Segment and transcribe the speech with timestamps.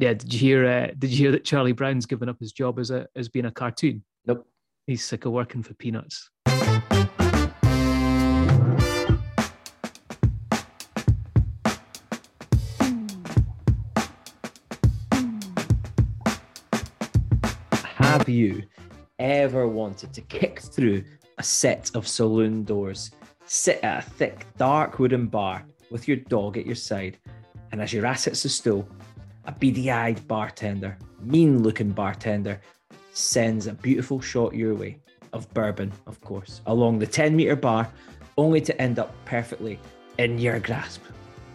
[0.00, 0.64] Yeah, did you hear?
[0.64, 3.46] Uh, did you hear that Charlie Brown's given up his job as a as being
[3.46, 4.04] a cartoon?
[4.26, 4.46] Nope.
[4.86, 6.30] He's sick of working for peanuts.
[17.96, 18.62] Have you
[19.18, 21.02] ever wanted to kick through
[21.38, 23.10] a set of saloon doors,
[23.46, 27.18] sit at a thick, dark wooden bar with your dog at your side,
[27.72, 28.88] and as your assets a stool,
[29.48, 32.60] a beady eyed bartender, mean looking bartender,
[33.14, 34.98] sends a beautiful shot your way
[35.32, 37.90] of bourbon, of course, along the 10 metre bar,
[38.36, 39.80] only to end up perfectly
[40.18, 41.02] in your grasp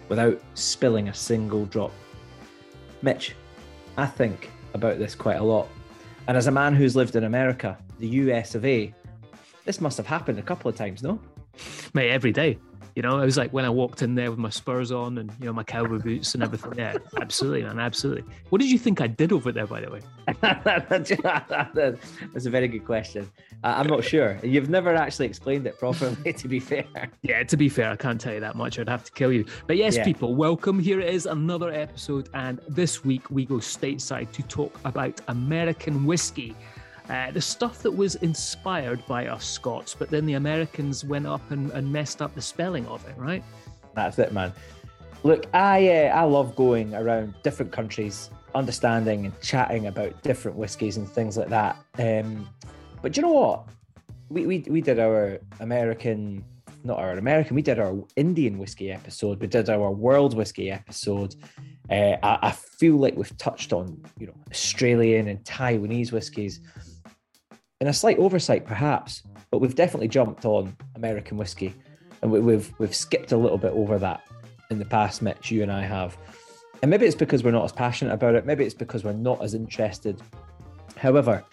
[0.10, 1.92] without spilling a single drop.
[3.04, 3.36] Mitch,
[3.96, 5.70] I think about this quite a lot.
[6.28, 8.94] And as a man who's lived in America, the US of A,
[9.66, 11.20] this must have happened a couple of times, no?
[11.94, 12.58] Mate, every day.
[12.96, 15.32] You know, it was like when I walked in there with my spurs on and
[15.40, 16.74] you know my cowboy boots and everything.
[16.78, 18.24] Yeah, absolutely, man, absolutely.
[18.50, 20.02] What did you think I did over there, by the way?
[20.42, 21.12] That's
[22.46, 23.30] a very good question.
[23.64, 24.40] I'm not sure.
[24.44, 26.86] You've never actually explained it properly, to be fair.
[27.24, 28.78] Yeah, to be fair, I can't tell you that much.
[28.78, 29.46] I'd have to kill you.
[29.68, 30.04] But yes, Yeah.
[30.04, 30.80] people, welcome.
[30.80, 36.06] Here it is, another episode, and this week we go stateside to talk about American
[36.06, 36.56] whiskey.
[37.14, 41.52] Uh, the stuff that was inspired by us Scots, but then the Americans went up
[41.52, 43.44] and, and messed up the spelling of it, right?
[43.94, 44.52] That's it, man.
[45.22, 50.98] Look, I uh, I love going around different countries, understanding and chatting about different whiskies
[50.98, 51.78] and things like that.
[52.00, 52.50] Um,
[53.04, 53.68] but you know what?
[54.30, 56.44] We, we we did our American,
[56.84, 57.56] not our American.
[57.56, 59.40] We did our Indian whiskey episode.
[59.40, 61.36] We did our world whiskey episode.
[61.92, 66.60] Uh, I, I feel like we've touched on you know Australian and Taiwanese whiskies.
[67.84, 71.76] In a slight oversight, perhaps, but we've definitely jumped on American whiskey,
[72.22, 74.24] and we, we've we've skipped a little bit over that
[74.70, 75.52] in the past, Mitch.
[75.52, 76.18] You and I have,
[76.82, 78.46] and maybe it's because we're not as passionate about it.
[78.46, 80.22] Maybe it's because we're not as interested.
[80.96, 81.44] However,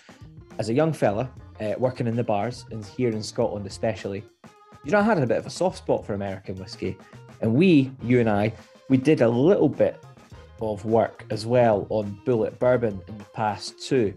[0.60, 1.28] as a young fella
[1.60, 4.22] uh, working in the bars and here in Scotland, especially,
[4.84, 6.96] you know, I had a bit of a soft spot for American whiskey,
[7.40, 8.52] and we, you and I,
[8.88, 10.00] we did a little bit
[10.62, 14.14] of work as well on Bulleit Bourbon in the past too.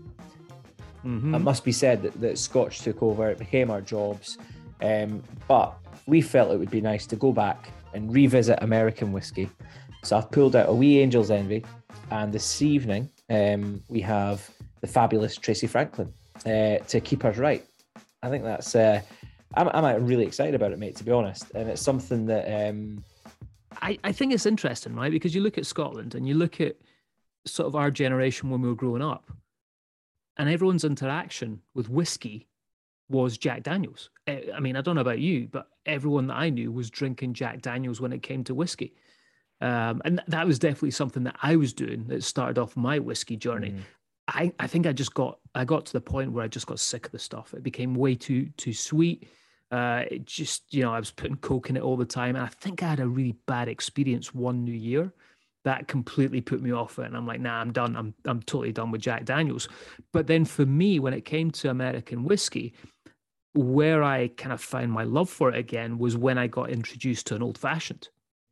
[1.06, 1.36] Mhm.
[1.36, 4.38] It must be said that, that Scotch took over, it became our jobs.
[4.82, 5.76] Um, but
[6.06, 9.50] we felt it would be nice to go back and revisit American whiskey.
[10.04, 11.64] So I've pulled out a wee Angel's Envy,
[12.12, 14.50] and this evening um, we have
[14.82, 16.12] the fabulous Tracy Franklin
[16.46, 17.64] uh, to keep us right.
[18.22, 19.02] I think that's, uh,
[19.54, 21.52] I'm, I'm really excited about it, mate, to be honest.
[21.56, 23.04] And it's something that, um,
[23.82, 25.12] I, I think it's interesting, right?
[25.12, 26.76] Because you look at Scotland and you look at
[27.46, 29.32] sort of our generation when we were growing up,
[30.38, 32.48] and everyone's interaction with whiskey
[33.10, 34.10] was Jack Daniels.
[34.28, 37.34] Eh, I mean, I don't know about you, but everyone that I knew was drinking
[37.34, 38.96] Jack Daniels when it came to whiskey.
[39.62, 43.00] Um, and th- that was definitely something that I was doing that started off my
[43.00, 43.72] whiskey journey.
[43.72, 43.80] Mm.
[44.28, 46.80] I, I think I just got I got to the point where I just got
[46.80, 47.54] sick of the stuff.
[47.54, 49.28] It became way too too sweet.
[49.70, 52.44] Uh, it just you know I was putting coke in it all the time, and
[52.44, 55.14] I think I had a really bad experience one New Year
[55.64, 57.06] that completely put me off it.
[57.06, 57.96] And I'm like, nah, I'm done.
[57.96, 59.70] I'm I'm totally done with Jack Daniels.
[60.12, 62.74] But then for me, when it came to American whiskey,
[63.54, 67.28] where I kind of found my love for it again was when I got introduced
[67.28, 68.10] to an old fashioned.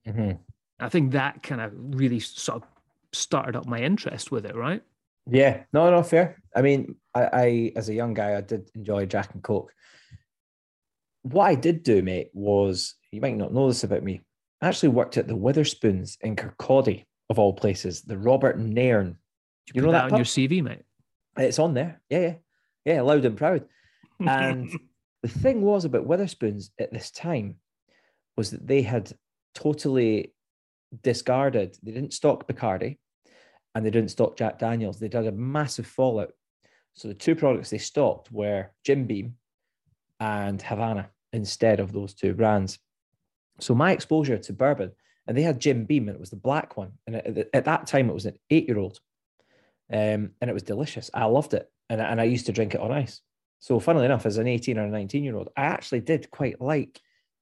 [0.08, 0.40] mhm.
[0.80, 2.68] I think that kind of really sort of
[3.14, 4.82] started up my interest with it, right?
[5.30, 6.42] Yeah, no, no, fair.
[6.56, 9.74] I mean, I, I as a young guy, I did enjoy Jack and Coke.
[11.24, 14.22] What I did do, mate, was you might not know this about me.
[14.62, 19.18] Actually worked at the Wetherspoons in Kirkcaldy, of all places, the Robert Nairn.
[19.68, 20.84] You, You put know that, that on your CV, mate.
[21.38, 22.02] It's on there.
[22.10, 22.34] Yeah, yeah.
[22.86, 23.66] Yeah, loud and proud.
[24.20, 24.72] And
[25.24, 27.56] the thing was about Wetherspoons at this time
[28.38, 29.12] was that they had
[29.54, 30.34] totally
[31.04, 32.98] discarded, they didn't stock Bacardi
[33.76, 35.00] and they didn't stock Jack Daniels.
[35.00, 36.32] They'd had a massive fallout.
[36.94, 39.36] So the two products they stocked were Jim Beam
[40.20, 42.80] and Havana instead of those two brands.
[43.62, 44.92] So my exposure to bourbon,
[45.28, 46.94] and they had Jim Beam, and it was the black one.
[47.08, 49.00] And at, at that time, it was an eight year old.
[49.92, 51.10] Um, and it was delicious.
[51.14, 51.70] I loved it.
[51.90, 53.22] And, I- and I used to drink it on ice.
[53.60, 57.00] So, funnily enough, as an 18 or 19 year old, I actually did quite like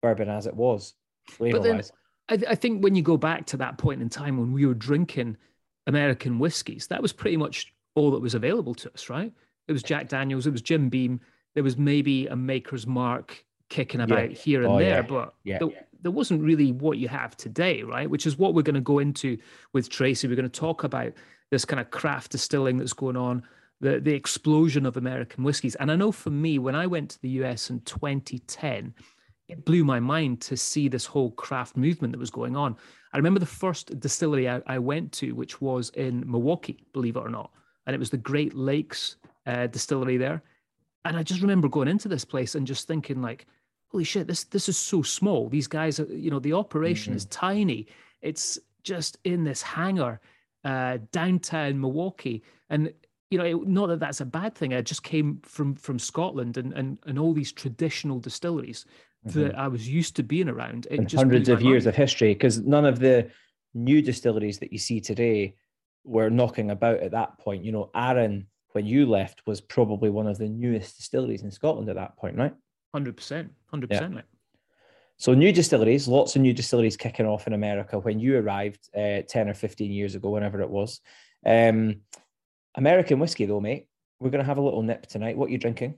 [0.01, 0.95] bourbon as it was,
[1.29, 1.91] flavor wise.
[2.29, 4.73] I, I think when you go back to that point in time when we were
[4.73, 5.37] drinking
[5.85, 9.31] American whiskeys, that was pretty much all that was available to us, right?
[9.67, 11.19] It was Jack Daniels, it was Jim Beam,
[11.53, 15.01] there was maybe a Maker's Mark kicking about here and Oh, there, yeah.
[15.01, 15.59] but Yeah.
[15.59, 15.69] there,
[16.01, 18.09] there wasn't really what you have today, right?
[18.09, 19.37] Which is what we're going to go into
[19.73, 20.27] with Tracy.
[20.27, 21.13] We're going to talk about
[21.51, 23.43] this kind of craft distilling that's going on,
[23.81, 25.75] the the explosion of American whiskies.
[25.75, 28.93] And I know for me, when I went to the US in 2010,
[29.47, 32.75] it blew my mind to see this whole craft movement that was going on.
[33.13, 37.21] I remember the first distillery I, I went to, which was in Milwaukee, believe it
[37.21, 37.51] or not,
[37.87, 39.15] and it was the Great Lakes
[39.47, 40.43] uh, distillery there.
[41.05, 43.47] And I just remember going into this place and just thinking, like,
[43.89, 45.49] holy shit, this this is so small.
[45.49, 47.17] These guys, are, you know, the operation mm-hmm.
[47.17, 47.87] is tiny.
[48.21, 50.21] It's just in this hangar,
[50.63, 52.93] uh, downtown Milwaukee, and
[53.29, 54.73] you know, it, not that that's a bad thing.
[54.73, 58.85] I just came from from Scotland and and and all these traditional distilleries
[59.27, 59.39] mm-hmm.
[59.39, 60.87] that I was used to being around.
[60.89, 61.93] It and hundreds of years mind.
[61.93, 63.29] of history, because none of the
[63.73, 65.55] new distilleries that you see today
[66.03, 67.63] were knocking about at that point.
[67.63, 71.89] You know, Arran, when you left, was probably one of the newest distilleries in Scotland
[71.89, 72.53] at that point, right?
[72.93, 74.21] Hundred percent, hundred percent.
[75.17, 79.21] So new distilleries, lots of new distilleries kicking off in America when you arrived uh,
[79.27, 81.01] ten or fifteen years ago, whenever it was.
[81.45, 82.01] Um,
[82.75, 83.87] American whiskey, though, mate.
[84.19, 85.37] We're going to have a little nip tonight.
[85.37, 85.95] What are you drinking?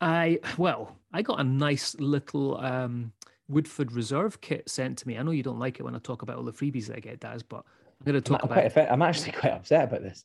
[0.00, 3.12] I well, I got a nice little um,
[3.48, 5.16] Woodford Reserve kit sent to me.
[5.16, 7.00] I know you don't like it when I talk about all the freebies that I
[7.00, 7.64] get, Daz, but
[8.02, 8.72] I'm going to talk I'm about.
[8.72, 10.24] Quite, I'm actually quite upset about this.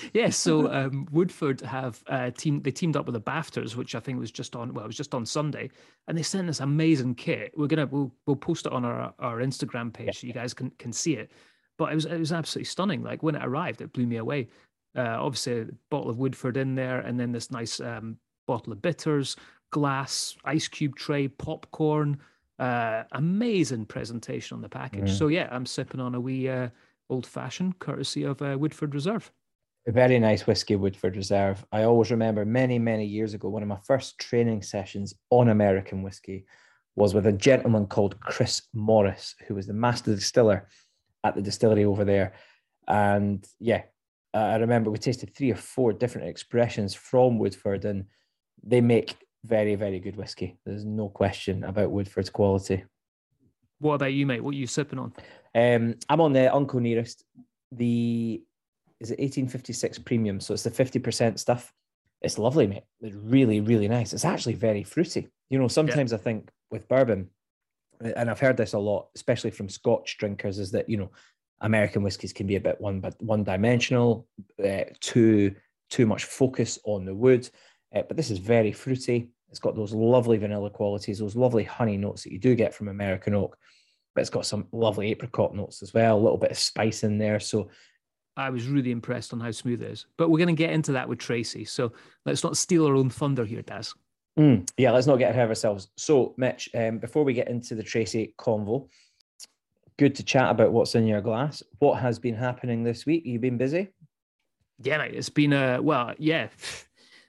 [0.14, 2.62] yeah, so um, Woodford have uh, teamed.
[2.62, 4.72] They teamed up with the BAFTAs, which I think was just on.
[4.72, 5.70] Well, it was just on Sunday,
[6.06, 7.52] and they sent this amazing kit.
[7.56, 10.12] We're gonna we'll we'll post it on our our Instagram page yeah.
[10.12, 11.32] so you guys can can see it.
[11.76, 13.02] But it was it was absolutely stunning.
[13.02, 14.48] Like when it arrived, it blew me away.
[14.96, 18.16] Uh, obviously, a bottle of Woodford in there, and then this nice um,
[18.46, 19.36] bottle of bitters,
[19.70, 22.18] glass, ice cube tray, popcorn.
[22.58, 25.10] Uh, amazing presentation on the package.
[25.10, 25.18] Mm.
[25.18, 26.68] So yeah, I'm sipping on a wee uh,
[27.10, 29.30] old fashioned courtesy of uh, Woodford Reserve.
[29.86, 31.64] A very nice whiskey, Woodford Reserve.
[31.70, 36.02] I always remember many, many years ago, one of my first training sessions on American
[36.02, 36.46] whiskey
[36.96, 40.66] was with a gentleman called Chris Morris, who was the master distiller
[41.24, 42.32] at the distillery over there.
[42.88, 43.82] And yeah,
[44.32, 48.06] I remember we tasted three or four different expressions from Woodford, and
[48.62, 49.14] they make
[49.46, 50.58] very, very good whiskey.
[50.64, 52.84] There's no question about Woodford's quality.
[53.78, 54.42] What about you, mate?
[54.42, 55.12] What are you sipping on?
[55.54, 57.24] Um, I'm on the Uncle Nearest.
[57.72, 58.42] The
[59.00, 60.40] is it 1856 premium?
[60.40, 61.72] So it's the 50% stuff.
[62.22, 62.84] It's lovely, mate.
[63.02, 64.14] It's really, really nice.
[64.14, 65.28] It's actually very fruity.
[65.50, 66.18] You know, sometimes yeah.
[66.18, 67.28] I think with bourbon,
[68.00, 71.10] and I've heard this a lot, especially from Scotch drinkers, is that you know
[71.60, 74.26] American whiskies can be a bit one but one dimensional,
[74.64, 75.54] uh, too
[75.90, 77.48] too much focus on the wood.
[77.94, 79.30] Uh, but this is very fruity.
[79.50, 82.88] It's got those lovely vanilla qualities, those lovely honey notes that you do get from
[82.88, 83.56] American oak.
[84.14, 87.18] But it's got some lovely apricot notes as well, a little bit of spice in
[87.18, 87.38] there.
[87.38, 87.68] So
[88.36, 90.06] I was really impressed on how smooth it is.
[90.16, 91.64] But we're going to get into that with Tracy.
[91.64, 91.92] So
[92.24, 93.94] let's not steal our own thunder here, Daz.
[94.38, 95.88] Mm, yeah, let's not get ahead of ourselves.
[95.96, 98.88] So, Mitch, um, before we get into the Tracy convo,
[99.98, 101.62] good to chat about what's in your glass.
[101.78, 103.24] What has been happening this week?
[103.24, 103.88] You've been busy?
[104.82, 106.48] Yeah, mate, it's been a well, yeah,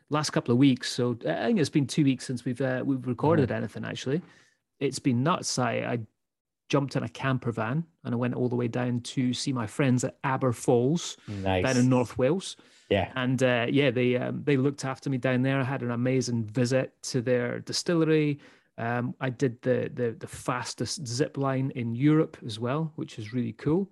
[0.10, 0.92] last couple of weeks.
[0.92, 3.58] So I think it's been two weeks since we've uh, we've recorded mm-hmm.
[3.58, 3.86] anything.
[3.86, 4.22] Actually,
[4.80, 5.58] it's been nuts.
[5.60, 6.00] I, I
[6.70, 9.66] jumped in a camper van and I went all the way down to see my
[9.68, 11.64] friends at Aber Falls nice.
[11.64, 12.58] down in North Wales.
[12.90, 15.60] Yeah, and uh, yeah, they um, they looked after me down there.
[15.60, 18.40] I had an amazing visit to their distillery.
[18.78, 23.34] Um, I did the, the the fastest zip line in Europe as well, which is
[23.34, 23.90] really cool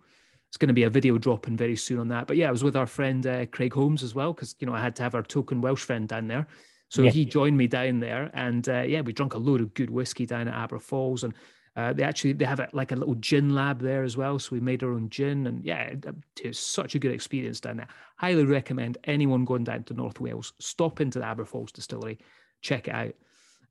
[0.56, 2.28] it's going to be a video dropping very soon on that.
[2.28, 4.74] But yeah, I was with our friend uh, Craig Holmes as well because you know
[4.74, 6.48] I had to have our token Welsh friend down there,
[6.88, 7.12] so yeah.
[7.12, 10.26] he joined me down there, and uh, yeah, we drank a load of good whiskey
[10.26, 11.34] down at Aber Falls, and
[11.76, 14.48] uh, they actually they have a, like a little gin lab there as well, so
[14.54, 16.06] we made our own gin, and yeah, it,
[16.42, 17.90] it was such a good experience down there.
[18.16, 22.18] Highly recommend anyone going down to North Wales stop into the Aber Falls distillery,
[22.62, 23.14] check it out.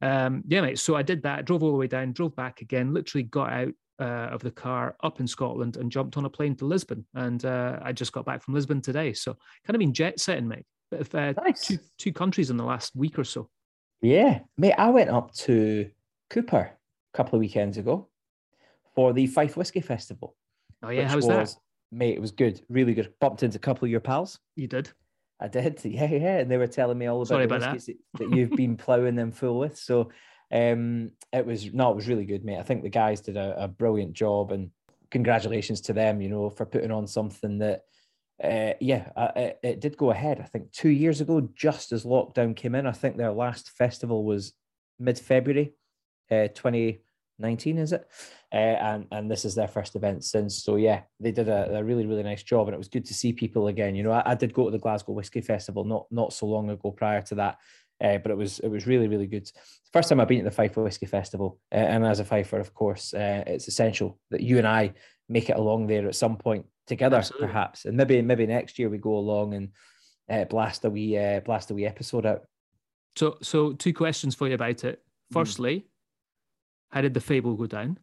[0.02, 0.78] Um, yeah, mate.
[0.78, 1.46] So I did that.
[1.46, 2.92] Drove all the way down, drove back again.
[2.92, 6.54] Literally got out uh, of the car up in Scotland and jumped on a plane
[6.56, 7.06] to Lisbon.
[7.14, 9.12] And uh, I just got back from Lisbon today.
[9.12, 9.36] So
[9.66, 10.66] kind of been jet setting, mate.
[10.90, 11.66] But if, uh, nice.
[11.66, 13.48] two, two countries in the last week or so.
[14.02, 14.74] Yeah, mate.
[14.76, 15.90] I went up to
[16.30, 18.08] Cupar a couple of weekends ago
[18.94, 20.36] for the Fife Whiskey Festival.
[20.82, 21.54] Oh yeah, how's was, that?
[21.90, 23.12] Mate, it was good, really good.
[23.20, 24.38] Bumped into a couple of your pals.
[24.56, 24.90] You did.
[25.40, 26.38] I did, yeah, yeah.
[26.38, 27.96] And they were telling me all about Sorry the about that.
[28.18, 29.78] that you've been ploughing them full with.
[29.78, 30.10] So
[30.54, 32.58] um, it was no, it was really good, mate.
[32.58, 34.70] I think the guys did a, a brilliant job, and
[35.10, 37.82] congratulations to them, you know, for putting on something that,
[38.42, 40.40] uh, yeah, uh, it, it, did go ahead.
[40.40, 44.24] I think two years ago, just as lockdown came in, I think their last festival
[44.24, 44.52] was
[45.00, 45.72] mid February,
[46.30, 48.06] uh, 2019, is it?
[48.52, 50.62] Uh, and and this is their first event since.
[50.62, 53.14] So yeah, they did a, a, really really nice job, and it was good to
[53.14, 53.96] see people again.
[53.96, 56.70] You know, I, I did go to the Glasgow Whiskey Festival not not so long
[56.70, 57.58] ago prior to that,
[58.02, 59.50] uh, but it was it was really really good.
[59.92, 62.74] First time I've been at the Fife Whiskey Festival, uh, and as a Fifer, of
[62.74, 64.94] course, uh, it's essential that you and I
[65.28, 67.46] make it along there at some point together, Absolutely.
[67.48, 69.68] perhaps, and maybe maybe next year we go along and
[70.28, 72.42] uh, blast a wee blast a wee episode out.
[73.16, 75.02] So so two questions for you about it.
[75.30, 75.38] Hmm.
[75.38, 75.84] Firstly, mm.
[76.90, 77.98] how did the fable go down?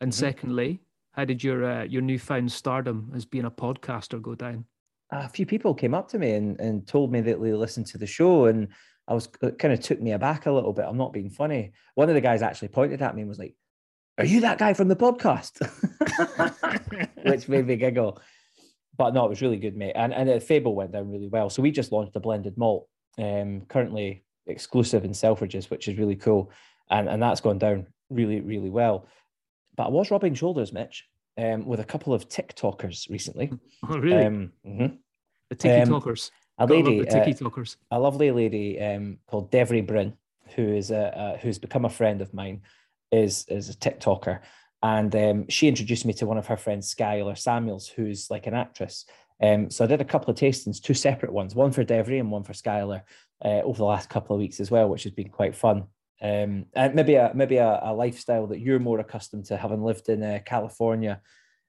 [0.00, 0.14] And Mhm.
[0.14, 0.80] secondly,
[1.12, 4.66] how did your uh, your newfound stardom as being a podcaster go down?
[5.12, 7.98] a few people came up to me and, and told me that they listened to
[7.98, 8.68] the show and
[9.08, 10.84] I was it kind of took me aback a little bit.
[10.86, 11.72] I'm not being funny.
[11.94, 13.54] One of the guys actually pointed at me and was like,
[14.18, 15.60] Are you that guy from the podcast?
[17.24, 18.20] Which made me giggle.
[18.96, 19.94] But no, it was really good, mate.
[19.94, 21.50] And and the Fable went down really well.
[21.50, 26.16] So we just launched a blended malt, um, currently exclusive in Selfridges, which is really
[26.16, 26.50] cool.
[26.90, 29.06] And and that's gone down really, really well.
[29.76, 33.52] But I was rubbing shoulders, Mitch, um, with a couple of TikTokers recently.
[33.88, 34.24] Oh, really?
[34.24, 34.98] Um, mhm.
[35.50, 36.30] the tiki um, talkers.
[36.62, 37.76] A lady, the uh, tiki talkers.
[37.90, 40.14] a lovely lady um, called Devry Bryn,
[40.54, 42.62] who is a, uh, who's become a friend of mine,
[43.10, 44.40] is is a TikToker,
[44.82, 48.54] and um, she introduced me to one of her friends, Skyler Samuels, who's like an
[48.54, 49.06] actress.
[49.42, 52.30] Um, so I did a couple of tastings, two separate ones, one for Devry and
[52.30, 53.02] one for Skyler,
[53.44, 55.88] uh, over the last couple of weeks as well, which has been quite fun.
[56.20, 60.08] Um, and maybe a maybe a, a lifestyle that you're more accustomed to, having lived
[60.08, 61.20] in uh, California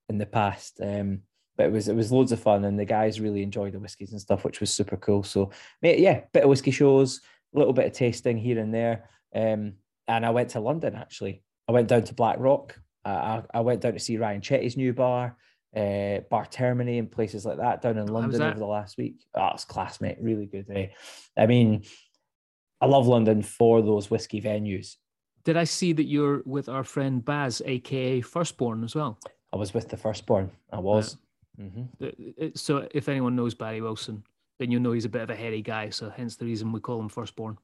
[0.09, 0.79] in the past.
[0.81, 1.21] Um,
[1.57, 4.11] but it was it was loads of fun, and the guys really enjoyed the whiskies
[4.11, 5.23] and stuff, which was super cool.
[5.23, 7.21] So, yeah, bit of whiskey shows,
[7.53, 9.09] a little bit of tasting here and there.
[9.35, 9.73] Um,
[10.07, 11.43] and I went to London actually.
[11.67, 12.79] I went down to Black Rock.
[13.05, 15.37] Uh, I, I went down to see Ryan Chetty's new bar,
[15.75, 19.25] uh, Bar Termini, and places like that down in London over the last week.
[19.35, 20.17] Oh, it's class, mate.
[20.19, 20.65] Really good.
[20.73, 20.87] Eh?
[21.37, 21.83] I mean,
[22.81, 24.95] I love London for those whiskey venues.
[25.43, 29.19] Did I see that you're with our friend Baz, aka Firstborn, as well?
[29.51, 30.51] I was with the firstborn.
[30.71, 31.17] I was.
[31.59, 32.57] Mhm.
[32.57, 34.23] So if anyone knows Barry Wilson,
[34.59, 35.89] then you'll know he's a bit of a hairy guy.
[35.89, 37.57] So hence the reason we call him Firstborn.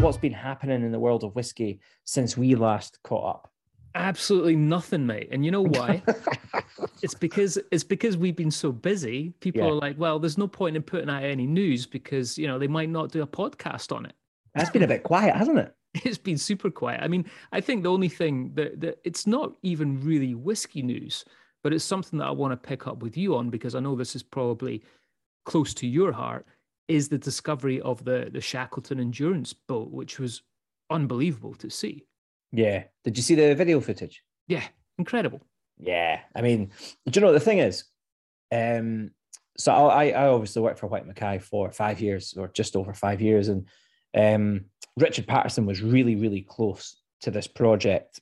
[0.00, 3.52] What's been happening in the world of whiskey since we last caught up?
[3.96, 5.28] Absolutely nothing, mate.
[5.32, 6.02] And you know why?
[7.02, 9.30] it's because it's because we've been so busy.
[9.40, 9.68] People Yeah.
[9.70, 12.68] are like, well, there's no point in putting out any news because you know they
[12.68, 14.12] might not do a podcast on it.
[14.54, 15.74] That's been a bit quiet, hasn't it?
[16.04, 17.02] It's been super quiet.
[17.02, 21.24] I mean, I think the only thing that, that it's not even really whiskey news,
[21.62, 23.96] but it's something that I want to pick up with you on because I know
[23.96, 24.82] this is probably
[25.44, 26.46] close to your heart.
[26.88, 30.40] Is the discovery of the the Shackleton Endurance boat, which was
[30.90, 32.06] unbelievable to see.
[32.52, 32.84] Yeah.
[33.04, 34.22] Did you see the video footage?
[34.46, 34.64] Yeah,
[34.98, 35.42] incredible.
[35.78, 36.20] Yeah.
[36.34, 36.70] I mean,
[37.06, 37.84] do you know what the thing is?
[38.50, 39.10] Um,
[39.56, 43.20] so I, I obviously worked for Whyte Mackay for five years or just over five
[43.20, 43.48] years.
[43.48, 43.66] And
[44.16, 44.64] um,
[44.96, 48.20] Richard Paterson was really, really close to this project.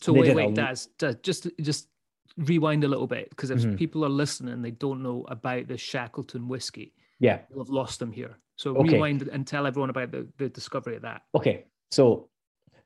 [0.00, 1.88] So They wait, a wait, l- Daz, Daz, just just
[2.36, 3.76] rewind a little bit because if Mhm.
[3.76, 7.40] people are listening they don't know about the Shackleton whiskey, Yeah.
[7.50, 8.38] you'll have lost them here.
[8.56, 8.92] So Okay.
[8.94, 11.22] rewind and tell everyone about the, the discovery of that.
[11.34, 11.64] Okay.
[11.90, 12.28] So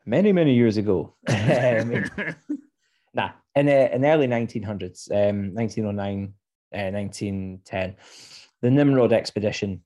[0.07, 2.05] many, many years ago, um,
[3.15, 6.35] nah, in the, in the early 1900s, um, 1909,
[6.75, 7.97] uh, 1910,
[8.63, 9.83] the Nimrod expedition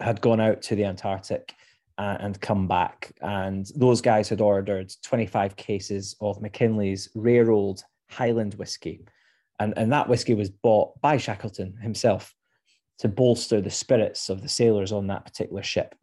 [0.00, 1.54] had gone out to the Antarctic
[1.98, 3.12] uh, and come back.
[3.20, 9.04] And those guys had ordered 25 cases of Mackinlay's rare old Highland whiskey.
[9.58, 12.34] And, and that whiskey was bought by Shackleton himself
[13.00, 15.94] to bolster the spirits of the sailors on that particular ship.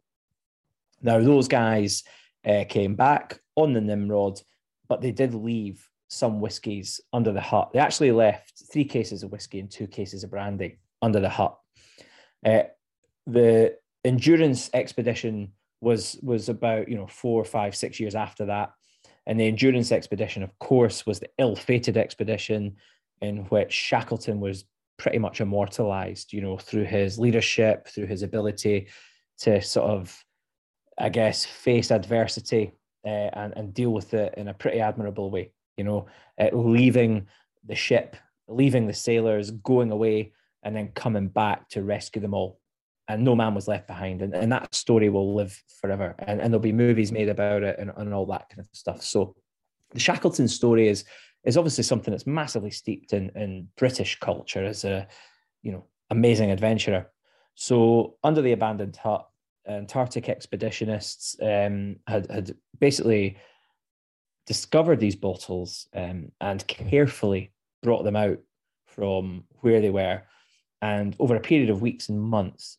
[1.02, 2.04] Now, those guys
[2.46, 4.40] uh, came back on the Nimrod,
[4.88, 7.70] but they did leave some whiskies under the hut.
[7.72, 11.56] They actually left three cases of whiskey and two cases of brandy under the hut.
[12.44, 12.62] Uh,
[13.26, 13.76] the
[14.08, 18.72] endurance expedition was was about you know four, five, six years after that,
[19.26, 22.76] and the endurance expedition, of course, was the ill-fated expedition
[23.20, 24.64] in which Shackleton was
[24.96, 26.32] pretty much immortalized.
[26.32, 28.88] You know, through his leadership, through his ability
[29.40, 30.24] to sort of
[30.98, 32.72] I guess, face adversity
[33.06, 35.52] uh, and, and deal with it in a pretty admirable way.
[35.76, 36.06] You know,
[36.40, 37.28] uh, leaving
[37.64, 38.16] the ship,
[38.48, 42.58] leaving the sailors, going away, and then coming back to rescue them all.
[43.08, 44.20] And no man was left behind.
[44.20, 46.14] And, and that story will live forever.
[46.18, 49.02] And, and there'll be movies made about it and, and all that kind of stuff.
[49.02, 49.34] So
[49.92, 51.04] the Shackleton story is
[51.44, 55.06] is obviously something that's massively steeped in, in British culture as a,
[55.62, 57.06] you know, amazing adventurer.
[57.54, 59.26] So under the abandoned hut,
[59.66, 63.38] Antarctic expeditionists um, had had basically
[64.46, 68.38] discovered these bottles um, and carefully brought them out
[68.86, 70.22] from where they were,
[70.82, 72.78] and over a period of weeks and months,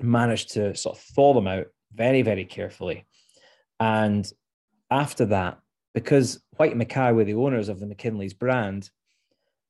[0.00, 3.06] managed to sort of thaw them out very very carefully,
[3.80, 4.30] and
[4.90, 5.58] after that,
[5.94, 8.90] because Whyte and Mackay were the owners of the Mackinlay's brand,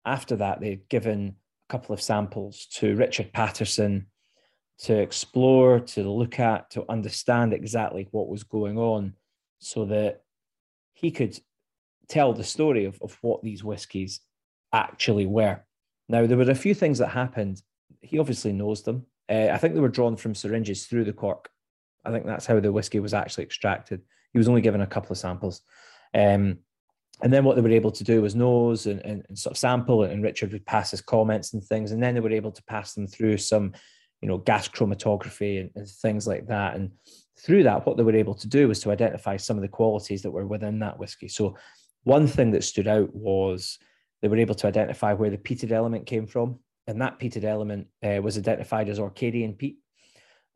[0.05, 1.35] after that they'd given
[1.69, 4.07] a couple of samples to Richard Paterson
[4.81, 9.15] to explore, to look at, to understand exactly what was going on
[9.59, 10.23] so that
[10.93, 11.39] he could
[12.09, 14.21] tell the story of, of what these whiskies
[14.73, 15.61] actually were.
[16.09, 17.61] Now, there were a few things that happened.
[18.01, 19.05] He obviously knows them.
[19.29, 21.51] Uh, I think they were drawn from syringes through the cork.
[22.05, 24.03] I think that's how the whiskey was actually extracted.
[24.33, 25.63] He was only given a couple of samples.
[26.15, 26.59] Um,
[27.23, 29.59] and then what they were able to do was nose and, and, and, sort of
[29.59, 32.63] sample, and Richard would pass his comments and things, and then they were able to
[32.65, 33.73] pass them through some,
[34.21, 36.77] you know, gas chromatography and, and things like that.
[36.77, 36.93] And
[37.37, 40.23] through that, what they were able to do was to identify some of the qualities
[40.23, 41.29] that were within that whiskey.
[41.29, 41.57] So
[42.05, 43.79] one thing that stood out was
[44.23, 47.87] they were able to identify where the peated element came from, and that peated element
[48.02, 49.76] uh, was identified as Orcadian peat,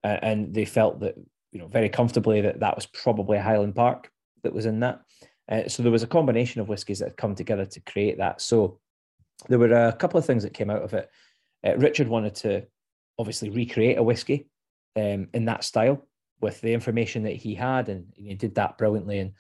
[0.03, 1.15] uh, and they felt that
[1.53, 4.11] you know very comfortably that that was probably a Highland Park
[4.43, 5.03] that was in that.
[5.51, 8.41] Uh, so there was a combination of whiskies that had come together to create that.
[8.41, 8.81] So
[9.49, 11.11] there were a couple of things that came out of it.
[11.65, 12.67] Uh, Richard wanted to
[13.19, 14.49] obviously recreate a whiskey
[14.97, 16.09] um, in that style
[16.41, 19.19] with the information that he had, and he did that brilliantly.
[19.19, 19.33] And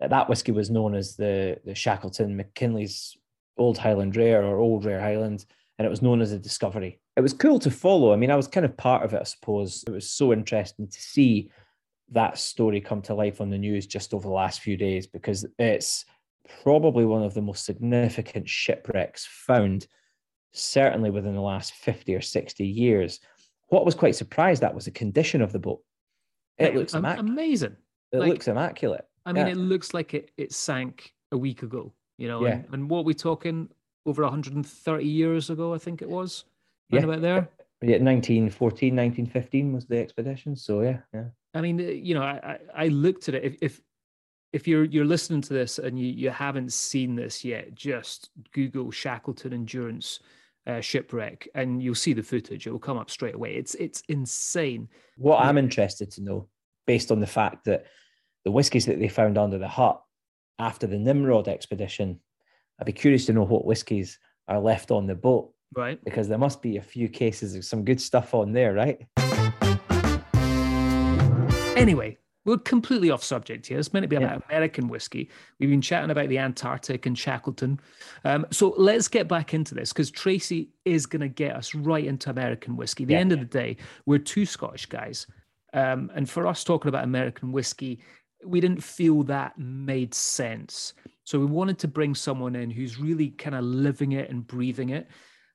[0.00, 3.18] that whiskey was known as the the Shackleton Mackinlay's
[3.58, 5.44] Old Highland Rare or Old Rare Highland,
[5.78, 7.00] and it was known as a discovery.
[7.16, 8.12] It was cool to follow.
[8.12, 9.84] I mean, I was kind of part of it, I suppose.
[9.86, 11.50] It was so interesting to see
[12.10, 15.46] that story come to life on the news just over the last few days because
[15.58, 16.04] it's
[16.62, 19.86] probably one of the most significant shipwrecks found,
[20.52, 23.20] certainly within the last 50 or 60 years.
[23.68, 25.80] What was quite surprised at was the condition of the boat.
[26.58, 27.76] It looks amazing.
[28.12, 29.06] It like, looks immaculate.
[29.24, 29.52] I mean, yeah.
[29.52, 32.52] it looks like it, it sank a week ago, you know, yeah.
[32.52, 33.68] and, and what we're talking
[34.06, 36.44] over 130 years ago, I think it was,
[36.88, 37.00] yeah.
[37.00, 37.48] about there.
[37.80, 40.54] Yeah, 1914, 1915 was the expedition.
[40.54, 41.24] So yeah, yeah.
[41.54, 43.44] I mean, uh, you know, I, I looked at it.
[43.44, 43.80] If, if
[44.52, 48.90] if you're you're listening to this and you, you haven't seen this yet, just Google
[48.90, 50.20] Shackleton Endurance
[50.66, 52.66] uh, shipwreck and you'll see the footage.
[52.66, 53.54] It will come up straight away.
[53.54, 54.88] It's it's insane.
[55.16, 56.48] What I'm interested to know,
[56.86, 57.86] based on the fact that
[58.44, 60.00] the whiskies that they found under the hut
[60.58, 62.20] after the Nimrod expedition,
[62.80, 65.52] I'd be curious to know what whiskies are left on the boat.
[65.74, 66.02] Right.
[66.04, 69.06] Because there must be a few cases of some good stuff on there, right?
[71.76, 73.78] Anyway, we're completely off subject here.
[73.78, 74.46] It's meant to be about yeah.
[74.50, 75.30] American whiskey.
[75.58, 77.80] We've been chatting about the Antarctic and Shackleton.
[78.24, 82.04] Um, so let's get back into this because Tracy is going to get us right
[82.04, 83.04] into American whiskey.
[83.04, 83.20] At the yeah.
[83.20, 83.76] end of the day,
[84.06, 85.26] we're two Scottish guys.
[85.72, 88.00] Um, and for us talking about American whiskey,
[88.44, 90.94] we didn't feel that made sense.
[91.32, 94.90] So we wanted to bring someone in who's really kind of living it and breathing
[94.90, 95.08] it.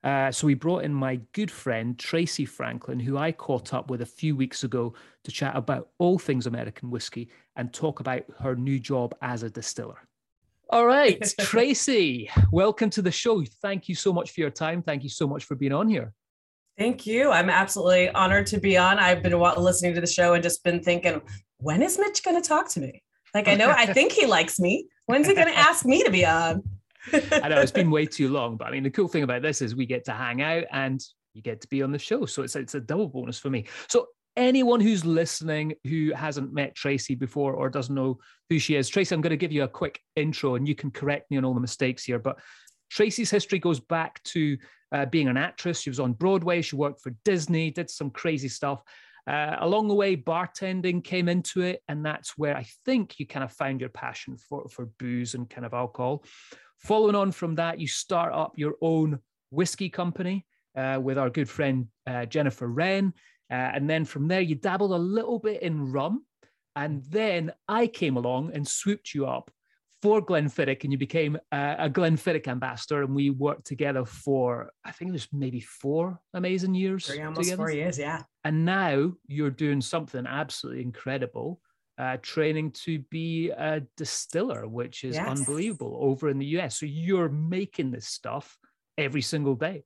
[0.03, 4.01] Uh, so we brought in my good friend Tracy Franklin, who I caught up with
[4.01, 8.55] a few weeks ago to chat about all things American whiskey and talk about her
[8.55, 9.99] new job as a distiller.
[10.71, 13.43] All right, Tracy, welcome to the show.
[13.61, 14.81] Thank you so much for your time.
[14.81, 16.11] Thank you so much for being on here.
[16.75, 17.29] Thank you.
[17.29, 18.97] I'm absolutely honored to be on.
[18.97, 21.21] I've been listening to the show and just been thinking,
[21.59, 23.03] when is Mitch going to talk to me?
[23.35, 24.87] Like, I know, I think he likes me.
[25.07, 26.63] When's he going to ask me to be on?
[27.13, 29.61] I know it's been way too long, but I mean, the cool thing about this
[29.61, 31.01] is we get to hang out and
[31.33, 32.25] you get to be on the show.
[32.25, 33.65] So it's, it's a double bonus for me.
[33.87, 38.89] So anyone who's listening who hasn't met Tracy before or doesn't know who she is,
[38.89, 41.45] Tracy, I'm going to give you a quick intro and you can correct me on
[41.45, 42.19] all the mistakes here.
[42.19, 42.39] But
[42.89, 44.57] Tracy's history goes back to
[44.91, 45.79] uh, being an actress.
[45.79, 48.81] She was on Broadway, she worked for Disney, did some crazy stuff.
[49.27, 53.43] Uh, along the way, bartending came into it, and that's where I think you kind
[53.43, 56.23] of found your passion for, for booze and kind of alcohol.
[56.77, 60.45] Following on from that, you start up your own whiskey company
[60.77, 63.13] uh, with our good friend uh, Jennifer Wren.
[63.51, 66.23] Uh, and then from there, you dabbled a little bit in rum.
[66.75, 69.51] And then I came along and swooped you up
[70.01, 73.01] for Glenfiddich, and you became a Glenfiddich ambassador.
[73.03, 77.07] And we worked together for, I think it was maybe four amazing years.
[77.07, 77.57] Three, almost together.
[77.57, 78.23] four years, yeah.
[78.43, 81.59] And now you're doing something absolutely incredible
[81.97, 85.27] uh, training to be a distiller, which is yes.
[85.27, 86.79] unbelievable over in the US.
[86.79, 88.57] So you're making this stuff
[88.97, 89.83] every single day.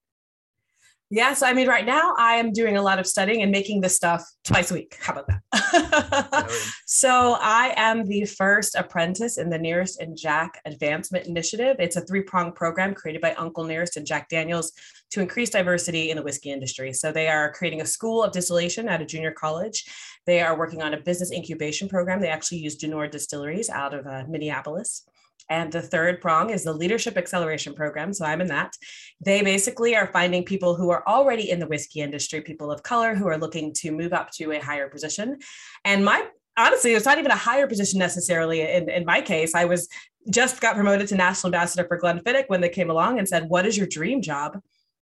[1.14, 3.82] Yeah, so I mean, right now I am doing a lot of studying and making
[3.82, 4.98] this stuff twice a week.
[5.02, 6.72] How about that?
[6.86, 11.76] so I am the first apprentice in the Nearest and Jack Advancement Initiative.
[11.80, 14.72] It's a three-pronged program created by Uncle Nearest and Jack Daniels
[15.10, 16.94] to increase diversity in the whiskey industry.
[16.94, 19.84] So they are creating a school of distillation at a junior college.
[20.26, 22.22] They are working on a business incubation program.
[22.22, 25.04] They actually use Du Nord Distilleries out of uh, Minneapolis.
[25.52, 28.14] And the third prong is the Leadership Acceleration Program.
[28.14, 28.78] So I'm in that.
[29.20, 33.16] They basically are finding people who are already in the whiskey industry, people of color
[33.16, 35.40] who are looking to move up to a higher position.
[35.84, 36.26] And my
[36.58, 38.62] honestly, it's not even a higher position necessarily.
[38.62, 39.90] In, in my case, I was
[40.30, 43.66] just got promoted to national ambassador for Glenfiddich when they came along and said, What
[43.66, 44.58] is your dream job?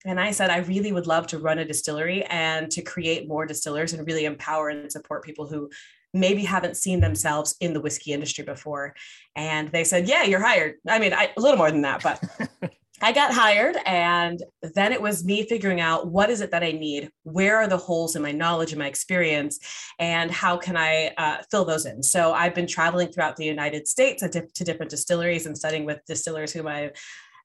[0.06, 3.48] And I said, I really would love to run a distillery and to create more
[3.48, 5.72] distillers and really empower and support people who
[6.16, 8.96] maybe haven't seen themselves in the whiskey industry before.
[9.36, 10.76] And they said, Yeah, you're hired.
[10.88, 12.24] I mean, I, a little more than that, but
[13.02, 16.72] I got hired, and then it was me figuring out what is it that I
[16.72, 19.60] need, where are the holes in my knowledge and my experience,
[20.00, 22.02] and how can I uh, fill those in.
[22.02, 26.06] So I've been traveling throughout the United States to, to different distilleries and studying with
[26.08, 26.92] distillers whom I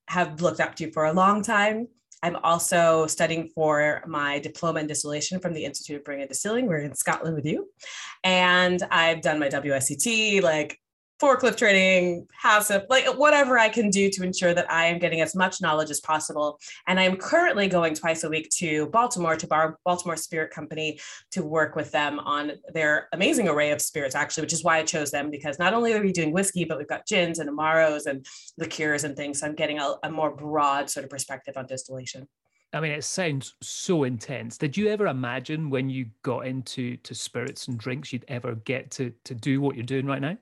[0.06, 1.88] have looked up to for a long time.
[2.22, 6.66] I'm also studying for my diploma in distillation from the Institute of Brewing and Distilling.
[6.66, 7.68] We're in Scotland with you.
[8.24, 10.78] And I've done my WSET, like
[11.20, 15.34] forklift training, HACCP, like whatever I can do to ensure that I am getting as
[15.34, 16.58] much knowledge as possible.
[16.86, 20.98] And I'm currently going twice a week to Baltimore to Bar- Baltimore Spirit Company
[21.32, 24.84] to work with them on their amazing array of spirits, actually, which is why I
[24.84, 28.06] chose them because not only are we doing whiskey, but we've got gins and amaros
[28.06, 28.24] and
[28.56, 29.40] liqueurs and things.
[29.40, 32.26] So I'm getting a, a more broad sort of perspective on distillation.
[32.72, 34.56] I mean, it sounds so intense.
[34.56, 38.92] Did you ever imagine when you got into to spirits and drinks, you'd ever get
[38.92, 40.38] to to do what you're doing right now?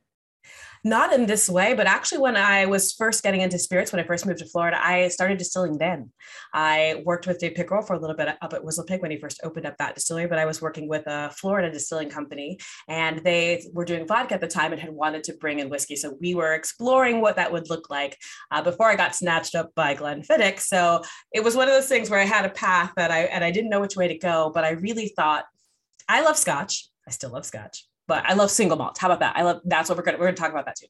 [0.84, 4.06] Not in this way, but actually, when I was first getting into spirits, when I
[4.06, 6.12] first moved to Florida, I started distilling then.
[6.54, 9.40] I worked with Dave Pickerell for a little bit up at Whistlepig when he first
[9.42, 13.66] opened up that distillery, but I was working with a Florida distilling company and they
[13.72, 15.96] were doing vodka at the time and had wanted to bring in whiskey.
[15.96, 18.16] So we were exploring what that would look like
[18.50, 20.60] uh, before I got snatched up by Glenfiddich.
[20.60, 23.42] So it was one of those things where I had a path that I, and
[23.42, 25.44] I didn't know which way to go, but I really thought,
[26.08, 26.88] I love scotch.
[27.06, 28.98] I still love scotch but I love single malt.
[28.98, 29.36] How about that?
[29.36, 30.86] I love that's what we're gonna we're gonna talk about that too.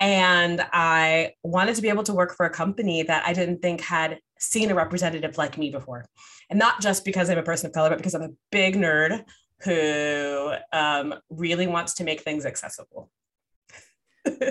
[0.00, 3.80] And I wanted to be able to work for a company that I didn't think
[3.80, 6.04] had seen a representative like me before,
[6.50, 9.24] and not just because I'm a person of color, but because I'm a big nerd
[9.62, 13.10] who um, really wants to make things accessible.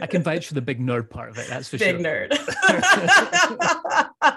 [0.02, 1.48] I can vouch for the big nerd part of it.
[1.48, 2.28] That's for big sure.
[2.28, 2.40] Big nerd.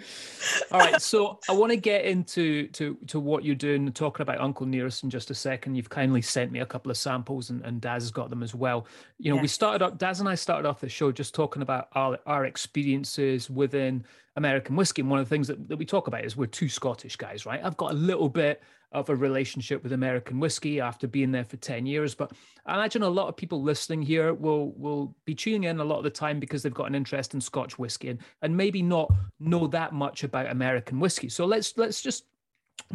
[0.72, 4.40] All right, so I want to get into to to what you're doing talking about
[4.40, 5.74] Uncle Nearest in just a second.
[5.74, 8.54] You've kindly sent me a couple of samples, and, and Daz has got them as
[8.54, 8.86] well.
[9.18, 9.42] You know, yeah.
[9.42, 9.98] we started up.
[9.98, 14.04] Daz and I started off the show just talking about our our experiences within
[14.36, 15.02] American whiskey.
[15.02, 17.44] And one of the things that, that we talk about is we're two Scottish guys,
[17.44, 17.60] right?
[17.62, 21.56] I've got a little bit of a relationship with American whiskey after being there for
[21.58, 22.14] 10 years.
[22.14, 22.32] But
[22.64, 25.98] I imagine a lot of people listening here will will be tuning in a lot
[25.98, 29.12] of the time because they've got an interest in Scotch whiskey and, and maybe not
[29.40, 31.28] know that much about American whiskey.
[31.28, 32.24] So let's let's just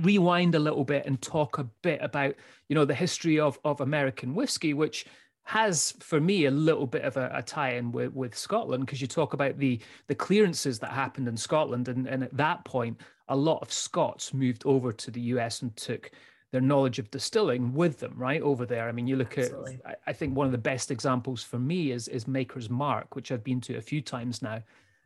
[0.01, 2.35] rewind a little bit and talk a bit about
[2.67, 5.05] you know the history of of American whiskey, which
[5.45, 9.07] has for me a little bit of a, a tie-in with, with Scotland because you
[9.07, 13.35] talk about the the clearances that happened in Scotland and, and at that point a
[13.35, 16.11] lot of Scots moved over to the US and took
[16.51, 18.87] their knowledge of distilling with them right over there.
[18.87, 19.79] I mean, you look Absolutely.
[19.85, 23.31] at I think one of the best examples for me is is Maker's Mark, which
[23.31, 24.61] I've been to a few times now.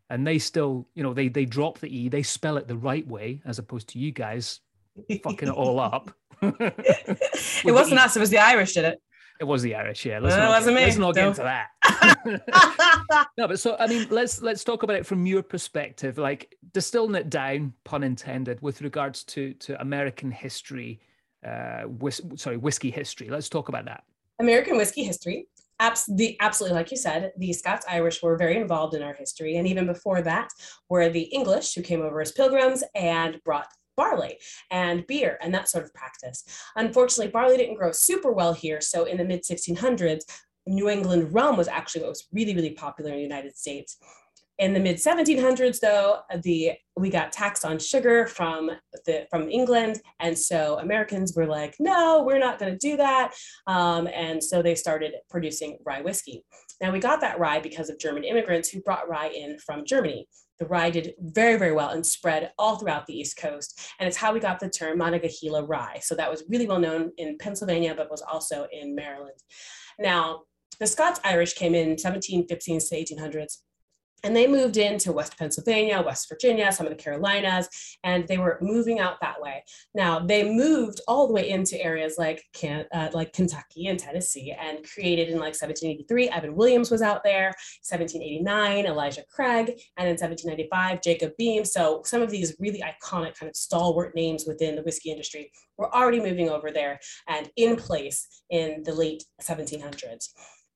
[0.10, 3.08] And they still, you know, they they drop the E, they spell it the right
[3.08, 4.60] way, as opposed to you guys
[5.24, 6.12] fucking it all up.
[6.42, 9.02] it wasn't us, it was the Irish did it.
[9.40, 10.20] It was the Irish, yeah.
[10.20, 11.68] Let's, not, get, let's not get into that.
[13.38, 17.16] no, but so I mean, let's let's talk about it from your perspective, like distilling
[17.16, 21.00] it down, pun intended, with regards to to American history,
[21.46, 23.30] uh, whis- sorry, whiskey history.
[23.30, 24.04] Let's talk about that.
[24.40, 25.48] American whiskey history.
[25.80, 29.58] Abs- the, absolutely, like you said, the Scots Irish were very involved in our history,
[29.58, 30.50] and even before that,
[30.90, 34.38] were the English who came over as pilgrims and brought barley
[34.72, 36.44] and beer and that sort of practice.
[36.78, 38.80] Unfortunately, barley didn't grow super well here.
[38.80, 40.22] So in the mid 1600s,
[40.68, 43.98] New England rum was actually what was really, really popular in the United States.
[44.60, 48.72] In the mid 1700s, though, the we got taxed on sugar from
[49.06, 53.36] the from England, and so Americans were like, "No, we're not going to do that,"
[53.68, 56.44] um, and so they started producing rye whiskey.
[56.82, 60.28] Now we got that rye because of German immigrants who brought rye in from Germany
[60.60, 63.80] the rye did very, very well and spread all throughout the East Coast.
[64.00, 66.00] And it's how we got the term Monongahela rye.
[66.02, 69.40] So that was really well known in Pennsylvania, but was also in Maryland.
[70.00, 70.42] Now,
[70.80, 73.58] the Scots Irish came in 1715s to 1800s
[74.24, 77.70] and they moved into West Pennsylvania, West Virginia, some of the Carolinas,
[78.04, 79.64] and they were moving out that way.
[79.94, 84.56] Now they moved all the way into areas like Can- uh, like Kentucky and Tennessee,
[84.60, 86.30] and created in like 1783.
[86.30, 87.54] Evan Williams was out there.
[87.88, 91.64] 1789, Elijah Craig, and in 1795, Jacob Beam.
[91.64, 95.94] So some of these really iconic kind of stalwart names within the whiskey industry were
[95.96, 100.30] already moving over there and in place in the late 1700s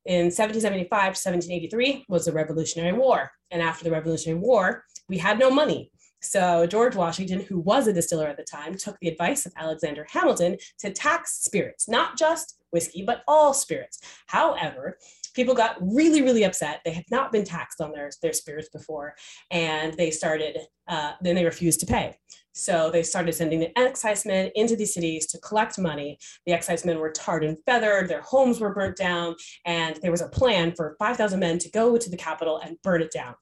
[0.04, 3.30] in 1775 to 1783 was the Revolutionary War.
[3.50, 5.90] And after the Revolutionary War, we had no money.
[6.20, 10.06] So George Washington, who was a distiller at the time, took the advice of Alexander
[10.08, 14.00] Hamilton to tax spirits, not just whiskey, but all spirits.
[14.26, 14.98] However,
[15.34, 16.80] people got really, really upset.
[16.84, 19.14] They had not been taxed on their, their spirits before,
[19.50, 22.16] and they started, uh, then they refused to pay.
[22.54, 26.18] So they started sending the excisemen into these cities to collect money.
[26.46, 30.28] The excisemen were tarred and feathered, their homes were burnt down, and there was a
[30.28, 33.34] plan for 5,000 men to go to the capital and burn it down.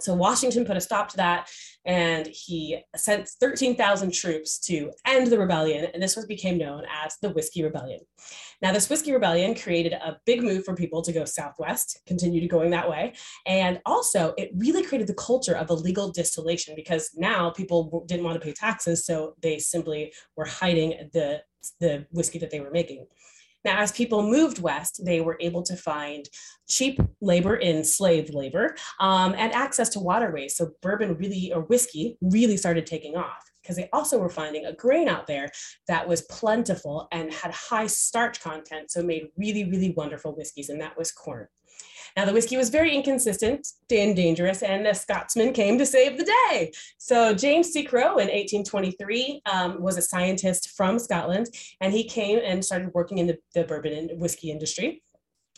[0.00, 1.48] So Washington put a stop to that
[1.84, 5.88] and he sent 13,000 troops to end the rebellion.
[5.92, 8.00] And this was became known as the Whiskey Rebellion.
[8.60, 12.46] Now, this Whiskey Rebellion created a big move for people to go southwest, continue to
[12.46, 13.14] going that way.
[13.46, 18.34] And also, it really created the culture of illegal distillation because now people didn't want
[18.34, 19.06] to pay taxes.
[19.06, 21.42] So they simply were hiding the,
[21.80, 23.06] the whiskey that they were making.
[23.64, 26.24] Now, as people moved west, they were able to find
[26.68, 30.56] cheap labor in slave labor um, and access to waterways.
[30.56, 34.72] So bourbon really, or whiskey, really started taking off because they also were finding a
[34.72, 35.48] grain out there
[35.88, 38.90] that was plentiful and had high starch content.
[38.90, 41.48] So made really, really wonderful whiskeys, and that was corn.
[42.18, 46.24] Now, the whiskey was very inconsistent and dangerous, and a Scotsman came to save the
[46.24, 46.72] day.
[46.98, 47.84] So, James C.
[47.84, 51.46] Crow in 1823 um, was a scientist from Scotland,
[51.80, 55.00] and he came and started working in the, the bourbon and whiskey industry.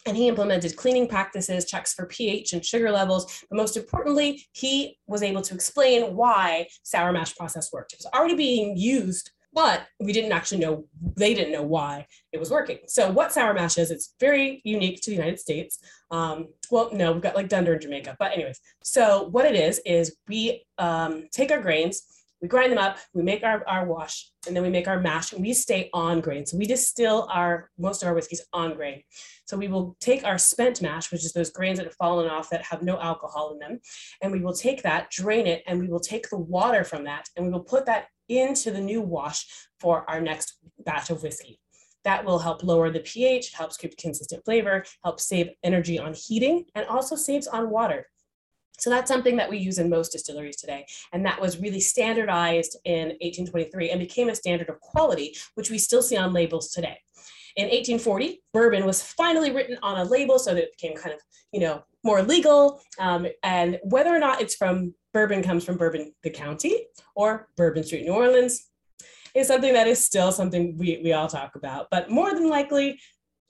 [0.06, 3.42] And he implemented cleaning practices, checks for pH and sugar levels.
[3.48, 7.94] But most importantly, he was able to explain why sour mash process worked.
[7.94, 10.84] It was already being used but we didn't actually know
[11.16, 12.78] they didn't know why it was working.
[12.86, 15.78] So what sour mash is it's very unique to the united states.
[16.10, 18.60] Um, well no we've got like dunder in jamaica but anyways.
[18.82, 22.02] So what it is is we um, take our grains
[22.40, 25.32] we grind them up we make our, our wash and then we make our mash
[25.32, 26.46] and we stay on grain.
[26.46, 29.02] So we distill our most of our whiskeys on grain.
[29.44, 32.50] So we will take our spent mash which is those grains that have fallen off
[32.50, 33.80] that have no alcohol in them
[34.22, 37.28] and we will take that drain it and we will take the water from that
[37.36, 39.46] and we will put that into the new wash
[39.78, 41.60] for our next batch of whiskey.
[42.04, 46.64] That will help lower the pH, helps keep consistent flavor, helps save energy on heating,
[46.74, 48.06] and also saves on water.
[48.78, 50.86] So that's something that we use in most distilleries today.
[51.12, 55.76] And that was really standardized in 1823 and became a standard of quality, which we
[55.76, 56.98] still see on labels today.
[57.56, 61.20] In 1840, bourbon was finally written on a label so that it became kind of,
[61.52, 62.80] you know, more legal.
[62.98, 67.84] Um, and whether or not it's from bourbon comes from Bourbon, the county, or Bourbon
[67.84, 68.68] Street, New Orleans,
[69.34, 71.88] is something that is still something we, we all talk about.
[71.90, 73.00] But more than likely,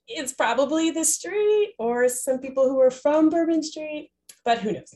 [0.06, 4.10] it's probably the street or some people who are from Bourbon Street,
[4.44, 4.94] but who knows?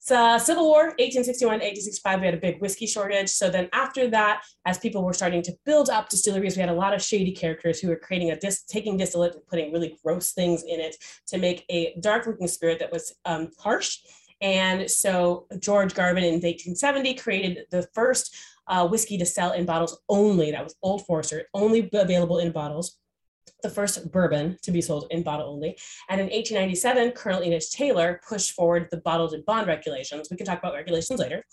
[0.00, 3.28] So Civil War, 1861, 1865, we had a big whiskey shortage.
[3.28, 6.74] So then after that, as people were starting to build up distilleries, we had a
[6.74, 10.32] lot of shady characters who were creating a dis, taking distillate and putting really gross
[10.32, 13.98] things in it to make a dark looking spirit that was um, harsh
[14.40, 18.36] and so George Garvin in 1870 created the first
[18.68, 20.50] uh, whiskey to sell in bottles only.
[20.50, 22.98] That was Old Forester, only available in bottles.
[23.62, 25.76] The first bourbon to be sold in bottle only.
[26.08, 30.28] And in 1897, Colonel Enos Taylor pushed forward the bottled in bond regulations.
[30.30, 31.44] We can talk about regulations later.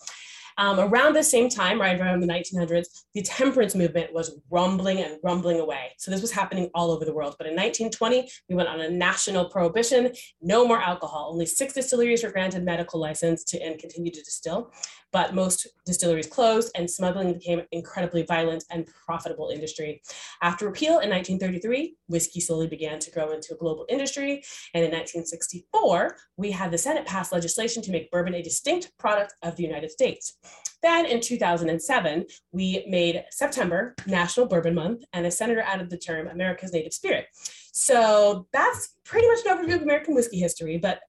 [0.58, 5.18] Um, around the same time, right around the 1900s, the temperance movement was rumbling and
[5.24, 5.92] rumbling away.
[5.98, 7.36] So this was happening all over the world.
[7.38, 11.32] But in 1920, we went on a national prohibition, no more alcohol.
[11.34, 14.72] Only six distilleries were granted medical license to and continue to distill
[15.16, 20.02] but most distilleries closed and smuggling became an incredibly violent and profitable industry.
[20.42, 24.44] After repeal in 1933, whiskey slowly began to grow into a global industry.
[24.74, 29.36] And in 1964, we had the Senate pass legislation to make bourbon a distinct product
[29.42, 30.38] of the United States.
[30.84, 36.28] Then in 2007, we made September National Bourbon Month, and a senator added the term
[36.28, 37.28] America's Native Spirit.
[37.72, 41.00] So that's pretty much an overview of American whiskey history, but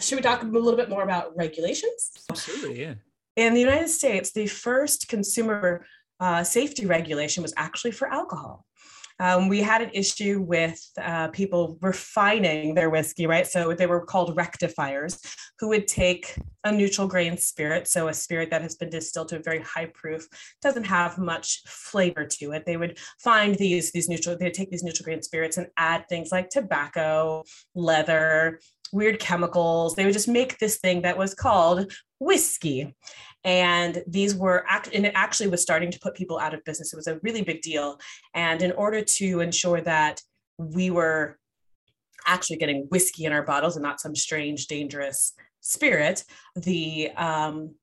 [0.00, 2.12] should we talk a little bit more about regulations?
[2.30, 2.94] Absolutely, yeah.
[3.38, 5.86] In the United States, the first consumer
[6.18, 8.66] uh, safety regulation was actually for alcohol.
[9.20, 13.46] Um, we had an issue with uh, people refining their whiskey, right?
[13.46, 15.20] So they were called rectifiers,
[15.60, 19.36] who would take a neutral grain spirit, so a spirit that has been distilled to
[19.36, 20.26] a very high proof,
[20.60, 22.64] doesn't have much flavor to it.
[22.66, 26.08] They would find these these neutral, they would take these neutral grain spirits and add
[26.08, 27.44] things like tobacco,
[27.76, 28.60] leather,
[28.92, 29.94] weird chemicals.
[29.94, 32.94] They would just make this thing that was called whiskey.
[33.44, 36.92] And these were, act- and it actually was starting to put people out of business.
[36.92, 37.98] It was a really big deal.
[38.34, 40.20] And in order to ensure that
[40.58, 41.38] we were
[42.26, 46.24] actually getting whiskey in our bottles and not some strange, dangerous spirit,
[46.56, 47.74] the um,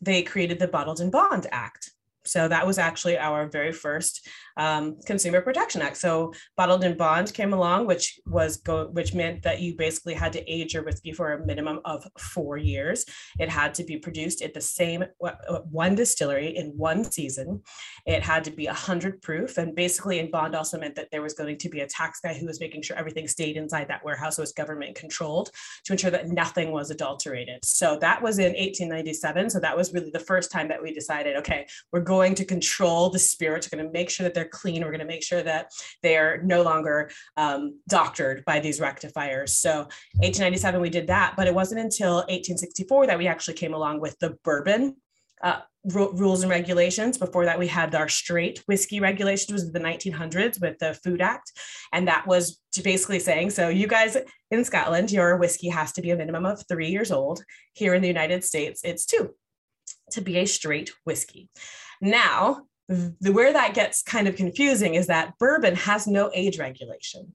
[0.00, 1.92] they created the Bottled and Bond Act.
[2.28, 5.96] So that was actually our very first um, Consumer Protection Act.
[5.96, 10.32] So bottled in bond came along, which was go, which meant that you basically had
[10.32, 13.04] to age your whiskey for a minimum of four years.
[13.38, 17.62] It had to be produced at the same uh, one distillery in one season.
[18.04, 21.22] It had to be a hundred proof, and basically in bond also meant that there
[21.22, 24.04] was going to be a tax guy who was making sure everything stayed inside that
[24.04, 24.38] warehouse.
[24.38, 25.50] Was government controlled
[25.84, 27.64] to ensure that nothing was adulterated.
[27.64, 29.50] So that was in 1897.
[29.50, 32.44] So that was really the first time that we decided, okay, we're going going to
[32.44, 33.68] control the spirits.
[33.70, 34.82] We're going to make sure that they're clean.
[34.82, 35.70] We're going to make sure that
[36.02, 39.56] they are no longer um, doctored by these rectifiers.
[39.64, 39.72] So
[40.18, 44.18] 1897, we did that, but it wasn't until 1864 that we actually came along with
[44.18, 44.96] the bourbon
[45.42, 45.60] uh,
[45.94, 47.18] r- rules and regulations.
[47.18, 51.52] Before that, we had our straight whiskey regulations, was the 1900s with the Food Act,
[51.92, 54.16] and that was basically saying, so you guys
[54.50, 57.44] in Scotland, your whiskey has to be a minimum of three years old.
[57.74, 59.34] Here in the United States, it's two
[60.12, 61.50] to be a straight whiskey.
[62.00, 67.34] Now, the, where that gets kind of confusing is that bourbon has no age regulation.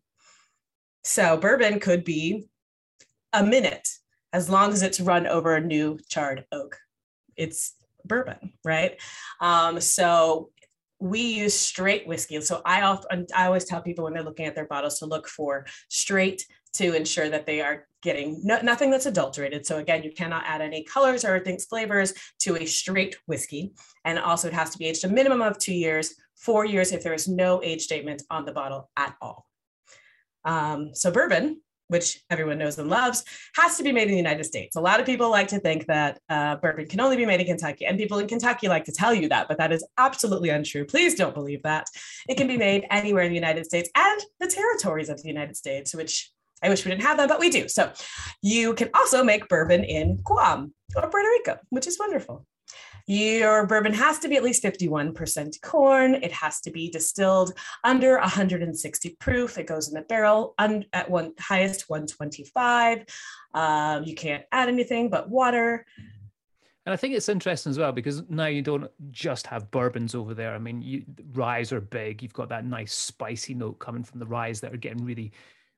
[1.04, 2.48] So bourbon could be
[3.34, 3.88] a minute
[4.32, 6.78] as long as it's run over a new charred oak.
[7.36, 9.00] It's bourbon, right?
[9.40, 10.50] Um, so
[11.00, 12.40] we use straight whiskey.
[12.42, 15.28] So I often I always tell people when they're looking at their bottles to look
[15.28, 19.66] for straight to ensure that they are getting no, nothing that's adulterated.
[19.66, 23.74] So again, you cannot add any colors or things flavors to a straight whiskey.
[24.06, 27.04] And also it has to be aged a minimum of two years, four years if
[27.04, 29.46] there is no age statement on the bottle at all.
[30.46, 31.62] Um, so bourbon
[31.94, 33.24] which everyone knows and loves,
[33.56, 34.76] has to be made in the United States.
[34.76, 37.46] A lot of people like to think that uh, bourbon can only be made in
[37.46, 40.86] Kentucky, and people in Kentucky like to tell you that, but that is absolutely untrue.
[40.86, 41.88] Please don't believe that.
[42.28, 45.56] It can be made anywhere in the United States and the territories of the United
[45.56, 46.32] States, which
[46.64, 47.68] I wish we didn't have them, but we do.
[47.68, 47.92] So
[48.42, 52.46] you can also make bourbon in Guam or Puerto Rico, which is wonderful.
[53.06, 56.16] Your bourbon has to be at least 51% corn.
[56.16, 57.52] It has to be distilled
[57.84, 59.58] under 160 proof.
[59.58, 63.04] It goes in the barrel un- at one highest 125.
[63.54, 65.86] Um, you can't add anything but water.
[66.86, 70.34] And I think it's interesting as well because now you don't just have bourbons over
[70.34, 70.54] there.
[70.54, 72.22] I mean, you, ryes are big.
[72.22, 75.32] You've got that nice spicy note coming from the ryes that are getting really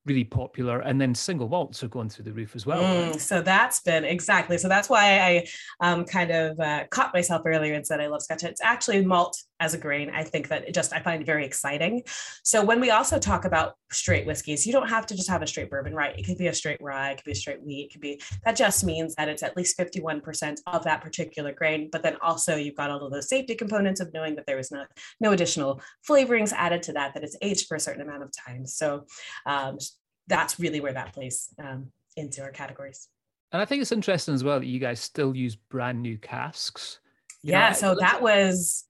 [0.05, 3.41] really popular and then single malts are going through the roof as well mm, so
[3.41, 4.57] that's been exactly.
[4.57, 5.47] So that's why i
[5.79, 9.35] um, kind of uh, caught myself earlier and said i love scotch it's actually malt
[9.59, 12.01] as a grain i think that it just i find it very exciting
[12.43, 15.47] so when we also talk about straight whiskeys you don't have to just have a
[15.47, 17.85] straight bourbon right it could be a straight rye it could be a straight wheat
[17.85, 21.89] it could be that just means that it's at least 51% of that particular grain
[21.91, 24.71] but then also you've got all of those safety components of knowing that there was
[24.71, 24.83] no
[25.19, 28.65] no additional flavorings added to that that it's aged for a certain amount of time
[28.65, 29.05] so
[29.45, 29.77] um,
[30.27, 33.07] that's really where that plays um, into our categories.
[33.51, 36.99] And I think it's interesting as well that you guys still use brand new casks.
[37.43, 38.85] You yeah, know, so that was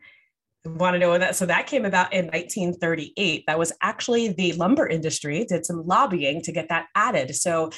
[0.66, 4.88] want to know that so that came about in 1938 that was actually the lumber
[4.88, 7.36] industry did some lobbying to get that added.
[7.36, 7.72] So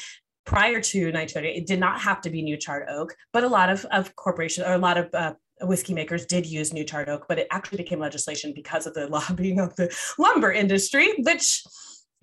[0.45, 3.69] prior to 1938 it did not have to be new charred oak but a lot
[3.69, 7.25] of, of corporations or a lot of uh, whiskey makers did use new charred oak
[7.27, 11.63] but it actually became legislation because of the lobbying of the lumber industry which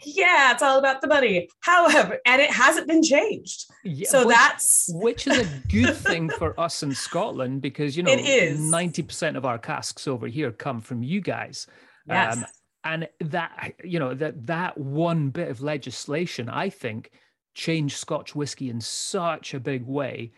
[0.02, 1.48] yeah, it's all about the money.
[1.60, 3.66] However, and it hasn't been changed.
[3.84, 8.02] Yeah, so which, that's which is a good thing for us in Scotland because you
[8.02, 11.66] know it is 90% of our casks over here come from you guys.
[12.06, 12.36] Yes.
[12.36, 12.44] Um,
[12.84, 17.10] and that you know that that one bit of legislation, I think,
[17.54, 20.32] changed Scotch whiskey in such a big way.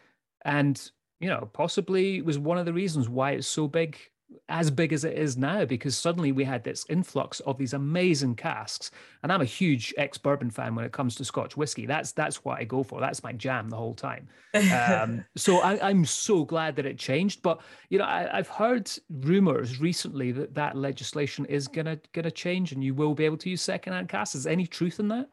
[0.45, 0.81] And
[1.19, 3.99] you know, possibly was one of the reasons why it's so big
[4.49, 8.35] as big as it is now because suddenly we had this influx of these amazing
[8.35, 8.91] casks.
[9.23, 11.87] And i'm a huge ex bourbon fan when it comes to scotch whiskey.
[11.87, 13.01] That's that's what i go for.
[13.01, 14.29] That's my jam the whole time.
[14.55, 17.43] Um, so I, am so glad that it changed.
[17.43, 17.61] But
[17.91, 22.83] you know I, have heard rumors recently that that legislation is gonna gonna change and
[22.83, 24.35] you will be able to use secondhand casks.
[24.35, 25.29] Is any truth in that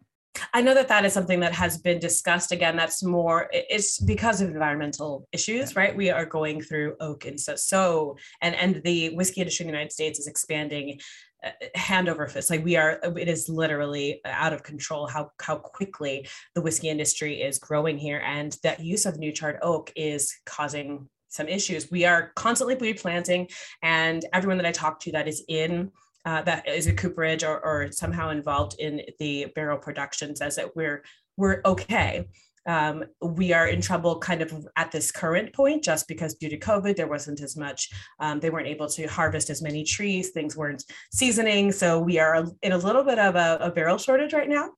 [0.54, 2.52] I know that that is something that has been discussed.
[2.52, 5.96] Again, that's more, it's because of environmental issues, right?
[5.96, 9.78] We are going through oak and so, so and, and the whiskey industry in the
[9.78, 11.00] United States is expanding
[11.44, 12.50] uh, hand over fist.
[12.50, 17.42] Like we are, it is literally out of control how, how quickly the whiskey industry
[17.42, 18.22] is growing here.
[18.26, 21.92] And that use of new charred oak is causing some issues.
[21.92, 23.50] We are constantly replanting
[23.82, 25.92] and everyone that I talk to that is in
[26.26, 30.76] uh, that is a cooperage or, or somehow involved in the barrel production says that
[30.76, 31.04] we're
[31.38, 32.28] we're okay.
[32.66, 36.58] Um, we are in trouble kind of at this current point just because due to
[36.58, 37.90] COVID, there wasn't as much,
[38.22, 41.74] um, they weren't able to harvest as many trees, things weren't seasoning.
[41.74, 44.70] So we are in a little bit of a, a barrel shortage right now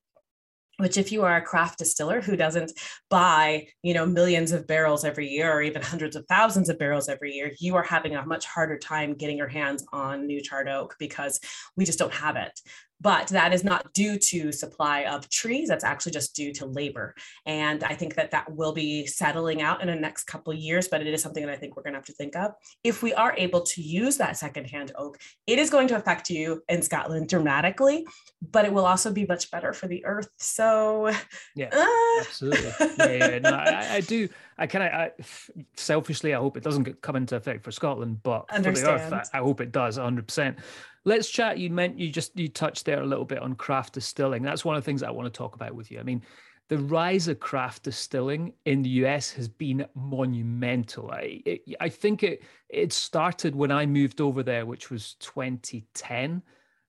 [0.78, 2.72] which if you are a craft distiller who doesn't
[3.10, 7.10] buy you know millions of barrels every year or even hundreds of thousands of barrels
[7.10, 10.68] every year you are having a much harder time getting your hands on new charred
[10.68, 11.40] oak because
[11.76, 12.60] we just don't have it
[13.02, 17.14] but that is not due to supply of trees that's actually just due to labor
[17.46, 20.88] and i think that that will be settling out in the next couple of years
[20.88, 22.52] but it is something that i think we're going to have to think of
[22.84, 25.18] if we are able to use that secondhand oak
[25.48, 28.06] it is going to affect you in scotland dramatically
[28.52, 31.12] but it will also be much better for the earth so
[31.56, 32.22] yeah uh.
[32.22, 33.40] absolutely yeah, yeah.
[33.40, 34.28] No, I, I, do
[34.58, 39.02] I kind of selfishly, I hope it doesn't come into effect for Scotland, but Understand.
[39.02, 40.58] for the Earth, I, I hope it does 100%.
[41.06, 41.60] Let's chat.
[41.60, 44.42] You meant you just you touched there a little bit on craft distilling.
[44.42, 46.00] That's one of the things I want to talk about with you.
[46.00, 46.24] I mean,
[46.68, 51.12] the rise of craft distilling in the US has been monumental.
[51.12, 56.42] I it, I think it it started when I moved over there, which was 2010.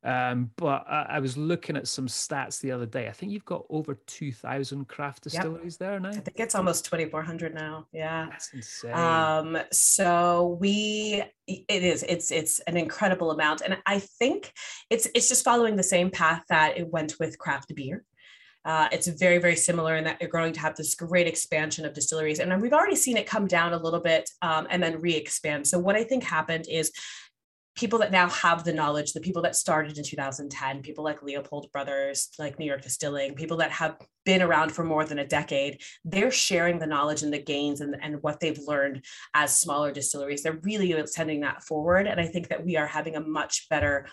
[0.06, 3.08] Um, but I, I, was looking at some stats the other day.
[3.08, 5.90] I think you've got over 2,000 craft distilleries yep.
[5.90, 6.10] there now.
[6.10, 7.88] I think it's almost 2,400 now.
[7.92, 8.28] Yeah.
[8.30, 8.92] That's insane.
[8.92, 13.62] Um, so we, it is, it's, it's an incredible amount.
[13.62, 14.52] And I think
[14.90, 18.04] it's, it's just following the same path that it went with craft beer.
[18.64, 21.94] Uh, it's very, very similar in that you're going to have this great expansion of
[21.94, 22.38] distilleries.
[22.40, 25.68] And we've already seen it come down a little bit um, and then re expand.
[25.68, 26.90] So, what I think happened is
[27.76, 31.70] people that now have the knowledge, the people that started in 2010, people like Leopold
[31.72, 35.82] Brothers, like New York Distilling, people that have been around for more than a decade,
[36.04, 39.04] they're sharing the knowledge and the gains and, and what they've learned
[39.34, 40.42] as smaller distilleries.
[40.42, 42.06] They're really sending that forward.
[42.06, 44.06] And I think that we are having a much better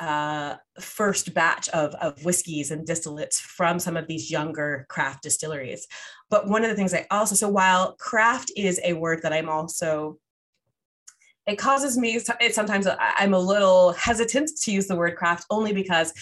[0.00, 5.86] uh, first batch of, of whiskeys and distillates from some of these younger craft distilleries.
[6.30, 9.48] But one of the things I also, so while craft is a word that I'm
[9.48, 10.18] also,
[11.46, 15.72] it causes me, it sometimes I'm a little hesitant to use the word craft only
[15.72, 16.12] because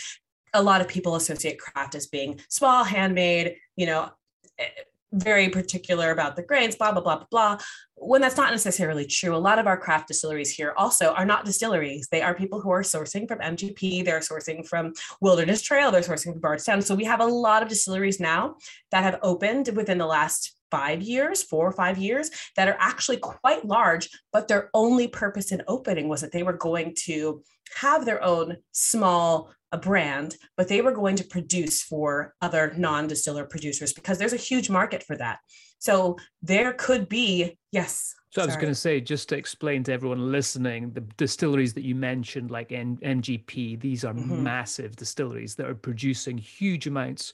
[0.53, 4.11] a lot of people associate craft as being small, handmade, you know,
[4.59, 4.66] eh,
[5.12, 7.59] very particular about the grains, blah, blah, blah, blah, blah.
[7.95, 11.45] When that's not necessarily true, a lot of our craft distilleries here also are not
[11.45, 12.09] distilleries.
[12.11, 16.33] They are people who are sourcing from MGP, they're sourcing from Wilderness Trail, they're sourcing
[16.33, 16.83] from Bardstown.
[16.83, 18.57] So we have a lot of distilleries now
[18.91, 23.18] that have opened within the last five years, four or five years, that are actually
[23.18, 27.43] quite large, but their only purpose in opening was that they were going to
[27.77, 33.09] have their own small a brand, but they were going to produce for other non
[33.09, 35.39] distiller producers because there's a huge market for that.
[35.79, 38.14] So there could be, yes.
[38.31, 41.85] So I was going to say, just to explain to everyone listening, the distilleries that
[41.85, 44.43] you mentioned, like N- MGP, these are mm-hmm.
[44.43, 47.33] massive distilleries that are producing huge amounts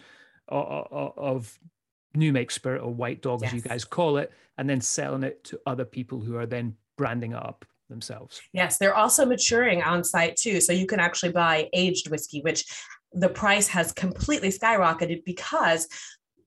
[0.49, 1.59] of, of
[2.15, 3.51] new make spirit or white dog, yes.
[3.51, 6.75] as you guys call it, and then selling it to other people who are then
[6.97, 8.41] branding up themselves.
[8.53, 10.61] Yes, they're also maturing on site too.
[10.61, 12.65] So you can actually buy aged whiskey, which
[13.13, 15.89] the price has completely skyrocketed because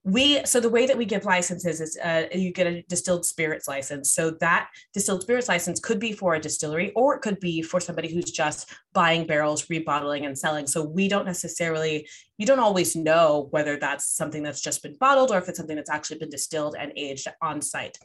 [0.03, 3.67] we so the way that we give licenses is uh, you get a distilled spirits
[3.67, 4.11] license.
[4.11, 7.79] So that distilled spirits license could be for a distillery or it could be for
[7.79, 10.67] somebody who's just buying barrels rebottling and selling.
[10.67, 15.31] So we don't necessarily you don't always know whether that's something that's just been bottled
[15.31, 17.97] or if it's something that's actually been distilled and aged on site.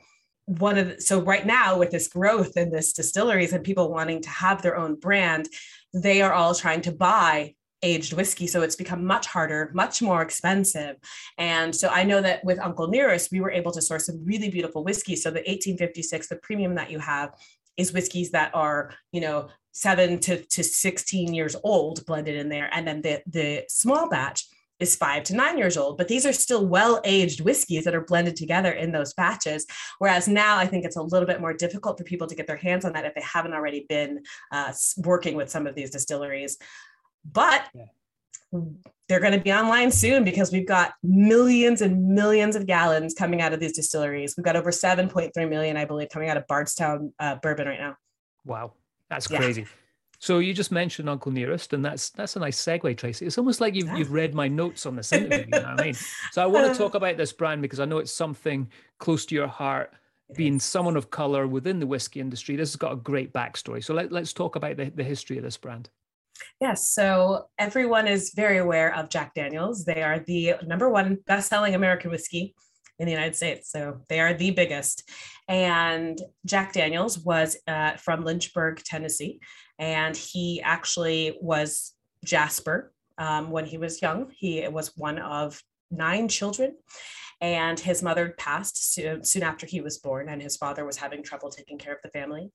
[0.45, 4.23] One of the, so right now with this growth in this distilleries and people wanting
[4.23, 5.49] to have their own brand
[5.95, 10.23] they are all trying to buy aged whiskey so it's become much harder much more
[10.23, 10.97] expensive
[11.39, 14.51] and so i know that with uncle nearest we were able to source some really
[14.51, 17.31] beautiful whiskey so the 1856 the premium that you have
[17.77, 22.69] is whiskeys that are you know 7 to, to 16 years old blended in there
[22.73, 24.45] and then the the small batch
[24.81, 28.05] is five to nine years old, but these are still well aged whiskeys that are
[28.05, 29.67] blended together in those batches.
[29.99, 32.57] Whereas now I think it's a little bit more difficult for people to get their
[32.57, 34.23] hands on that if they haven't already been
[34.53, 36.59] uh, working with some of these distilleries.
[37.33, 37.69] But
[39.09, 43.41] they're going to be online soon because we've got millions and millions of gallons coming
[43.41, 44.35] out of these distilleries.
[44.37, 47.97] We've got over 7.3 million, I believe, coming out of Bardstown uh, bourbon right now.
[48.45, 48.73] Wow,
[49.09, 49.63] that's crazy.
[49.63, 49.69] Yeah.
[50.21, 53.25] So you just mentioned Uncle Nearest, and that's that's a nice segue, Tracy.
[53.25, 53.97] It's almost like you've yeah.
[53.97, 55.45] you've read my notes on this interview.
[55.45, 55.95] You know what I mean?
[56.33, 58.69] So I want to talk about this brand because I know it's something
[58.99, 59.93] close to your heart.
[60.35, 63.83] being someone of color within the whiskey industry, this has got a great backstory.
[63.83, 65.89] So let, let's talk about the, the history of this brand.
[66.61, 69.85] Yes, so everyone is very aware of Jack Daniels.
[69.85, 72.55] They are the number one best-selling American whiskey
[72.99, 73.71] in the United States.
[73.71, 75.09] So they are the biggest.
[75.49, 79.41] And Jack Daniels was uh, from Lynchburg, Tennessee,
[79.79, 84.31] and he actually was Jasper um, when he was young.
[84.37, 86.77] He was one of nine children,
[87.41, 91.23] and his mother passed soon, soon after he was born, and his father was having
[91.23, 92.51] trouble taking care of the family.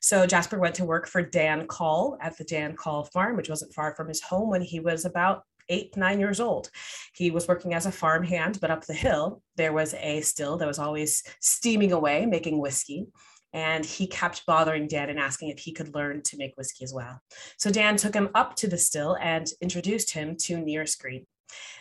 [0.00, 3.74] So Jasper went to work for Dan Call at the Dan Call farm, which wasn't
[3.74, 6.68] far from his home when he was about eight, nine years old.
[7.14, 10.68] He was working as a farmhand, but up the hill, there was a still that
[10.68, 13.06] was always steaming away, making whiskey.
[13.52, 16.92] And he kept bothering Dan and asking if he could learn to make whiskey as
[16.92, 17.20] well.
[17.56, 21.24] So Dan took him up to the still and introduced him to Nearest Green.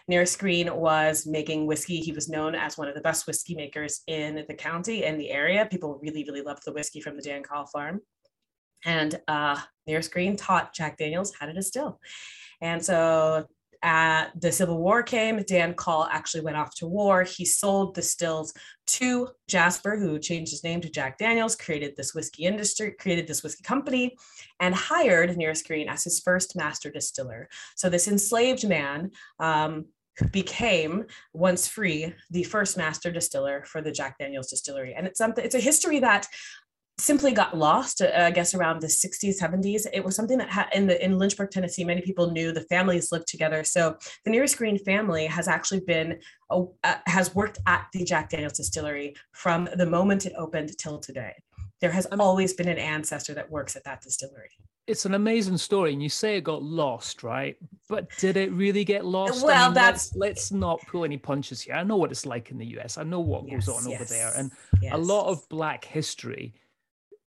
[0.08, 1.98] Nearest Green was making whiskey.
[1.98, 5.32] He was known as one of the best whiskey makers in the county and the
[5.32, 5.66] area.
[5.66, 8.02] People really, really loved the whiskey from the Dan Call farm.
[8.86, 12.00] And uh, Nearest Green taught Jack Daniels how to distill.
[12.62, 13.48] And so
[13.84, 15.44] Uh, the Civil War came.
[15.44, 17.24] Dan Call actually went off to war.
[17.24, 18.54] He sold the stills
[18.88, 23.44] to Jasper, who changed his name to Jack Daniels, created this whiskey industry, created this
[23.44, 24.16] whiskey company,
[24.62, 27.50] and hired Nearest Green as his first master distiller.
[27.76, 29.86] So this enslaved man um,
[30.32, 35.44] became once free the first master distiller for the Jack Daniels distillery and it's something
[35.44, 36.28] it's a history that
[37.00, 40.68] simply got lost uh, i guess around the 60s 70s it was something that had
[40.76, 43.64] in the in lynchburg tennessee many people knew the families lived together.
[43.64, 46.20] So the nearest green family has actually been
[46.50, 51.34] uh, has worked at the jack daniels distillery from the moment it opened till today.
[51.82, 54.50] There has always been an ancestor that works at that distillery.
[54.86, 57.56] It's an amazing story and you say it got lost right?
[57.90, 59.44] But did it really get lost?
[59.44, 61.76] Well I mean, that's let's, let's, not pull any punches here.
[61.76, 64.02] I know what it's like in the us i know what yes, goes on yes,
[64.02, 64.34] over there.
[64.36, 64.94] and yes.
[64.94, 66.54] a lot of black history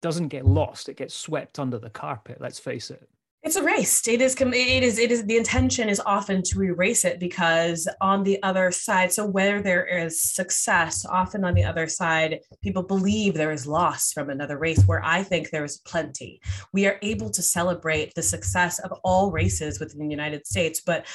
[0.01, 3.09] doesn't get lost it gets swept under the carpet let's face it.
[3.43, 7.19] It's erased it is it is it is the intention is often to erase it
[7.19, 12.39] because on the other side so where there is success often on the other side
[12.61, 16.41] people believe there is loss from another race where i think there is plenty.
[16.73, 21.05] We are able to celebrate the success of all races within the united states but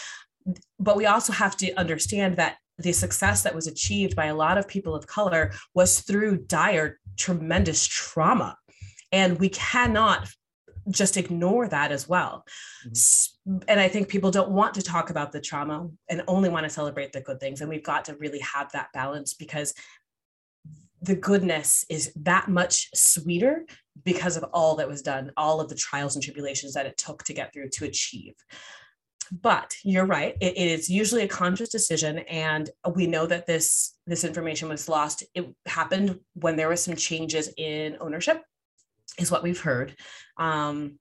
[0.78, 4.58] but we also have to understand that the success that was achieved by a lot
[4.58, 8.56] of people of color was through dire tremendous trauma
[9.12, 10.28] and we cannot
[10.90, 12.44] just ignore that as well.
[12.86, 13.58] Mm-hmm.
[13.68, 16.70] And I think people don't want to talk about the trauma and only want to
[16.70, 17.60] celebrate the good things.
[17.60, 19.74] And we've got to really have that balance because
[21.00, 23.66] the goodness is that much sweeter
[24.04, 27.24] because of all that was done, all of the trials and tribulations that it took
[27.24, 28.34] to get through to achieve.
[29.30, 33.94] But you're right; it, it is usually a conscious decision, and we know that this
[34.06, 35.24] this information was lost.
[35.34, 38.42] It happened when there was some changes in ownership
[39.18, 39.94] is what we've heard.
[40.38, 40.98] Um,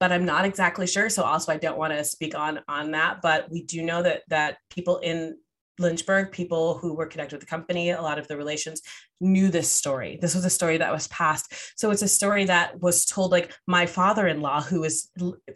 [0.00, 1.08] but I'm not exactly sure.
[1.08, 3.20] So also I don't want to speak on on that.
[3.22, 5.38] But we do know that that people in
[5.78, 8.80] Lynchburg, people who were connected with the company, a lot of the relations
[9.20, 10.18] knew this story.
[10.20, 11.54] This was a story that was passed.
[11.78, 15.10] So it's a story that was told like my father-in-law, who is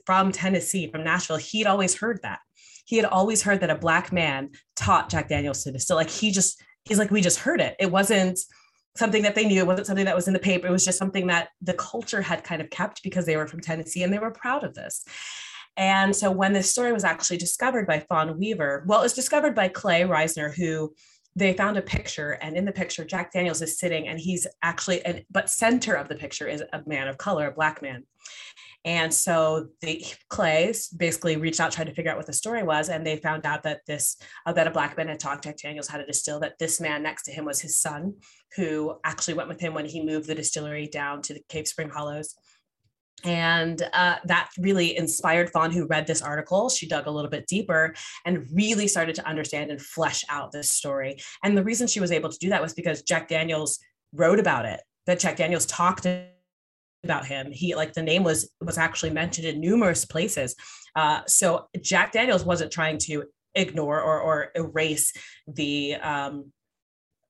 [0.04, 2.40] from Tennessee, from Nashville, he'd always heard that.
[2.84, 5.96] He had always heard that a black man taught Jack Daniels to distill.
[5.96, 7.76] Like he just, he's like, we just heard it.
[7.78, 8.40] It wasn't
[8.96, 9.60] something that they knew.
[9.60, 10.66] It wasn't something that was in the paper.
[10.66, 13.60] It was just something that the culture had kind of kept because they were from
[13.60, 15.04] Tennessee and they were proud of this.
[15.76, 19.54] And so when this story was actually discovered by Fawn Weaver, well, it was discovered
[19.54, 20.92] by Clay Risen, who
[21.36, 25.04] they found a picture and in the picture jack daniels is sitting and he's actually
[25.04, 28.02] and but center of the picture is a man of color a black man
[28.84, 32.88] and so the Clays basically reached out, tried to figure out what the story was,
[32.88, 34.16] and they found out that this
[34.46, 36.40] uh, that a black man had taught Jack Daniels how to distill.
[36.40, 38.14] That this man next to him was his son,
[38.56, 41.90] who actually went with him when he moved the distillery down to the Cave Spring
[41.90, 42.34] Hollows.
[43.22, 46.70] And uh, that really inspired Fawn, who read this article.
[46.70, 50.70] She dug a little bit deeper and really started to understand and flesh out this
[50.70, 51.20] story.
[51.44, 53.78] And the reason she was able to do that was because Jack Daniels
[54.14, 56.06] wrote about it, that Jack Daniels talked
[57.04, 57.50] about him.
[57.50, 60.54] He like the name was was actually mentioned in numerous places.
[60.94, 63.24] Uh, so Jack Daniels wasn't trying to
[63.54, 65.12] ignore or or erase
[65.46, 66.52] the um,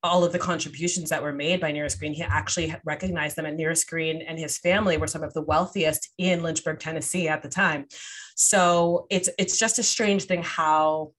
[0.02, 2.14] all of the contributions that were made by Nearest Green.
[2.14, 6.10] He actually recognized them, and Nearest Green and his family were some of the wealthiest
[6.18, 7.86] in Lynchburg, Tennessee at the time.
[8.34, 11.12] So it's it's just a strange thing how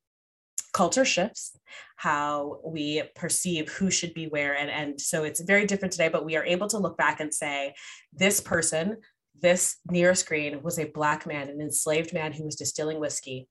[0.81, 1.57] culture shifts
[1.97, 6.25] how we perceive who should be where and and so it's very different today but
[6.25, 7.73] we are able to look back and say
[8.13, 8.97] this person
[9.41, 13.47] this Nearest Green was a black man an enslaved man who was distilling whiskey.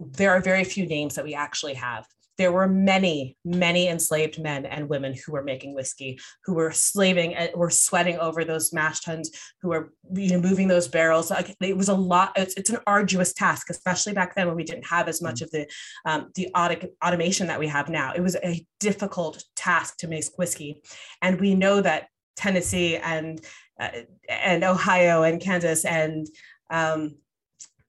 [0.00, 2.06] There are very few names that we actually have
[2.38, 7.34] there were many, many enslaved men and women who were making whiskey, who were slaving
[7.34, 9.30] and were sweating over those mash tuns,
[9.60, 11.30] who were you know moving those barrels.
[11.30, 12.32] Like, it was a lot.
[12.36, 15.50] It's, it's an arduous task, especially back then when we didn't have as much of
[15.50, 15.66] the
[16.06, 18.12] um, the auto- automation that we have now.
[18.14, 20.82] It was a difficult task to make whiskey,
[21.20, 23.44] and we know that Tennessee and
[23.80, 23.90] uh,
[24.28, 26.26] and Ohio and Kansas and
[26.70, 27.16] um,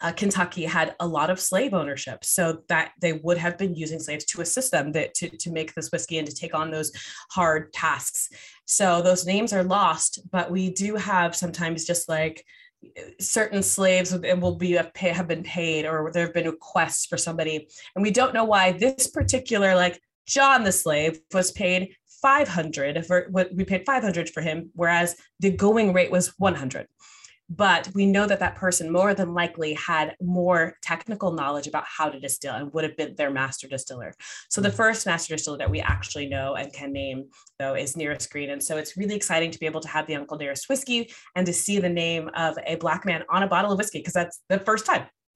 [0.02, 4.00] uh, Kentucky had a lot of slave ownership, so that they would have been using
[4.00, 6.92] slaves to assist them that, to, to make this whiskey and to take on those
[7.32, 8.30] hard tasks.
[8.66, 12.46] So those names are lost, but we do have sometimes just like
[13.20, 18.02] certain slaves will be have been paid or there have been requests for somebody and
[18.02, 23.54] we don't know why this particular like john the slave was paid 500 for what
[23.54, 26.88] we paid 500 for him whereas the going rate was 100
[27.50, 32.10] but we know that that person more than likely had more technical knowledge about how
[32.10, 34.14] to distill and would have been their master distiller.
[34.50, 34.76] So the mm.
[34.76, 38.52] first master distiller that we actually know and can name though is Nearest Green.
[38.52, 41.46] And so it's really exciting to be able to have the Uncle Nearest whiskey and
[41.46, 44.42] to see the name of a black man on a bottle of whiskey because that's
[44.50, 45.06] the first time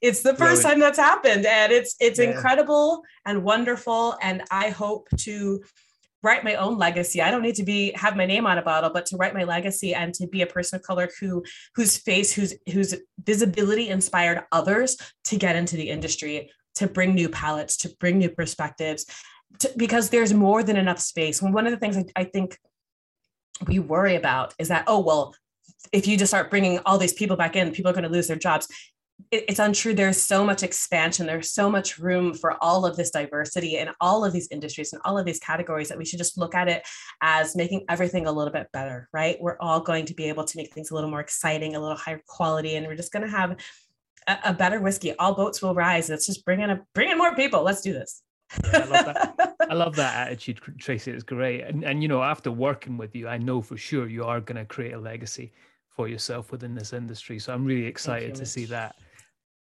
[0.00, 0.62] it's the first Brilliant.
[0.62, 2.30] time that's happened and it's it's yeah.
[2.30, 5.62] incredible and wonderful and I hope to
[6.22, 7.22] write my own legacy.
[7.22, 9.44] I don't need to be have my name on a bottle, but to write my
[9.44, 11.44] legacy and to be a person of color who
[11.74, 17.28] whose face, whose whose visibility inspired others to get into the industry, to bring new
[17.28, 19.06] palettes, to bring new perspectives,
[19.60, 21.42] to, because there's more than enough space.
[21.42, 22.58] And one of the things I, I think
[23.66, 25.34] we worry about is that oh well
[25.92, 28.26] if you just start bringing all these people back in people are going to lose
[28.26, 28.68] their jobs
[29.30, 33.76] it's untrue there's so much expansion there's so much room for all of this diversity
[33.76, 36.54] in all of these industries and all of these categories that we should just look
[36.54, 36.86] at it
[37.22, 40.56] as making everything a little bit better right we're all going to be able to
[40.56, 43.30] make things a little more exciting a little higher quality and we're just going to
[43.30, 43.56] have
[44.28, 47.18] a, a, better whiskey all boats will rise let's just bring in a bring in
[47.18, 48.22] more people let's do this
[48.64, 49.56] I love that.
[49.68, 51.10] I love that attitude, Tracy.
[51.10, 51.62] It's great.
[51.62, 54.56] And and you know, after working with you, I know for sure you are going
[54.56, 55.52] to create a legacy
[55.88, 57.38] for yourself within this industry.
[57.38, 58.94] So I'm really excited to see that.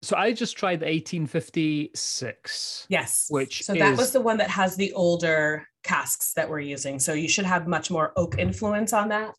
[0.04, 2.88] So I just tried the 1856.
[2.90, 3.28] Yes.
[3.30, 7.00] Which so that was the one that has the older casks that we're using.
[7.00, 9.36] So you should have much more oak influence on that.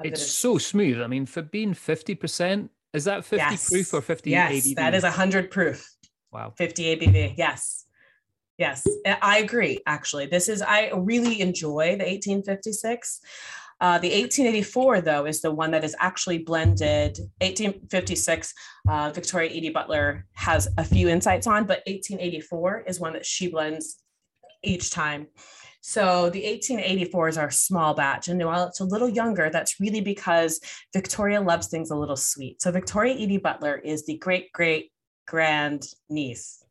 [0.00, 1.02] Uh, it's so smooth.
[1.02, 3.68] I mean, for being 50%, is that 50 yes.
[3.68, 4.76] proof or 50 yes, ABV?
[4.76, 5.84] That is 100 proof.
[6.32, 6.52] Wow.
[6.56, 7.34] 50 ABV.
[7.36, 7.84] Yes.
[8.56, 8.86] Yes.
[9.20, 10.26] I agree, actually.
[10.26, 13.20] This is, I really enjoy the 1856.
[13.80, 17.18] Uh, the 1884, though, is the one that is actually blended.
[17.40, 18.54] 1856,
[18.88, 23.48] uh, Victoria Eady Butler has a few insights on, but 1884 is one that she
[23.48, 23.96] blends
[24.62, 25.26] each time.
[25.80, 28.28] So the 1884 is our small batch.
[28.28, 30.58] And while it's a little younger, that's really because
[30.94, 32.62] Victoria loves things a little sweet.
[32.62, 34.92] So Victoria Eady Butler is the great great
[35.26, 36.64] grand niece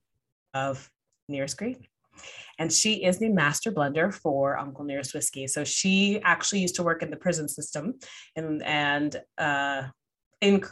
[0.55, 0.89] of
[1.29, 1.85] Nearest Green
[2.59, 5.47] and she is the master blender for Uncle Nearest Whiskey.
[5.47, 7.95] So she actually used to work in the prison system
[8.35, 9.83] and and uh,
[10.41, 10.63] in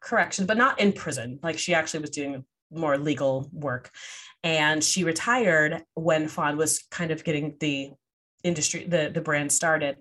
[0.00, 1.38] correction, but not in prison.
[1.42, 3.90] Like she actually was doing more legal work,
[4.42, 7.90] and she retired when Fawn was kind of getting the
[8.44, 9.96] industry the the brand started.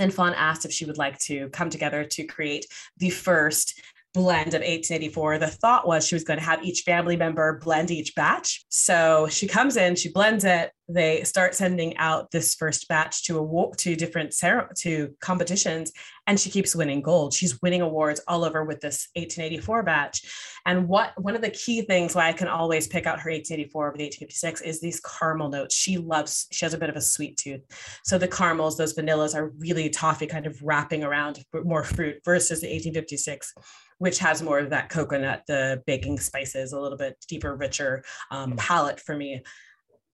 [0.00, 2.66] And Fawn asked if she would like to come together to create
[2.96, 3.80] the first
[4.14, 5.38] blend of 1884.
[5.38, 8.64] The thought was she was going to have each family member blend each batch.
[8.68, 10.70] So she comes in, she blends it.
[10.88, 14.34] They start sending out this first batch to a walk to different
[14.78, 15.92] to competitions,
[16.26, 17.32] and she keeps winning gold.
[17.32, 20.60] She's winning awards all over with this 1884 batch.
[20.66, 23.88] And what one of the key things why I can always pick out her 1884
[23.88, 25.74] over the 1856 is these caramel notes.
[25.74, 26.46] She loves.
[26.52, 27.62] She has a bit of a sweet tooth,
[28.04, 32.60] so the caramels, those vanillas, are really toffee kind of wrapping around more fruit versus
[32.60, 33.54] the 1856
[33.98, 38.52] which has more of that coconut, the baking spices, a little bit deeper, richer um,
[38.52, 38.56] mm.
[38.58, 39.42] palate for me.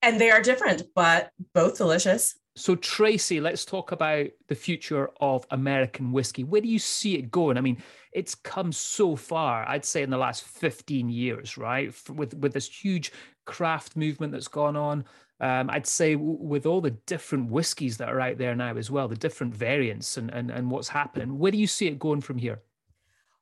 [0.05, 2.35] And they are different, but both delicious.
[2.55, 6.43] So, Tracy, let's talk about the future of American whiskey.
[6.43, 7.57] Where do you see it going?
[7.57, 7.81] I mean,
[8.13, 11.91] it's come so far, I'd say, in the last 15 years, right?
[12.07, 13.11] With, with this huge
[13.45, 15.05] craft movement that's gone on.
[15.39, 19.07] Um, I'd say with all the different whiskies that are out there now as well,
[19.07, 22.37] the different variants and, and, and what's happening, where do you see it going from
[22.37, 22.61] here?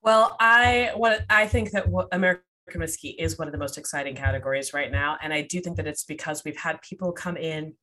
[0.02, 2.44] Well, I what I think that what American
[2.76, 5.88] whiskey is one of the most exciting categories right now, and I do think that
[5.88, 7.74] it's because we've had people come in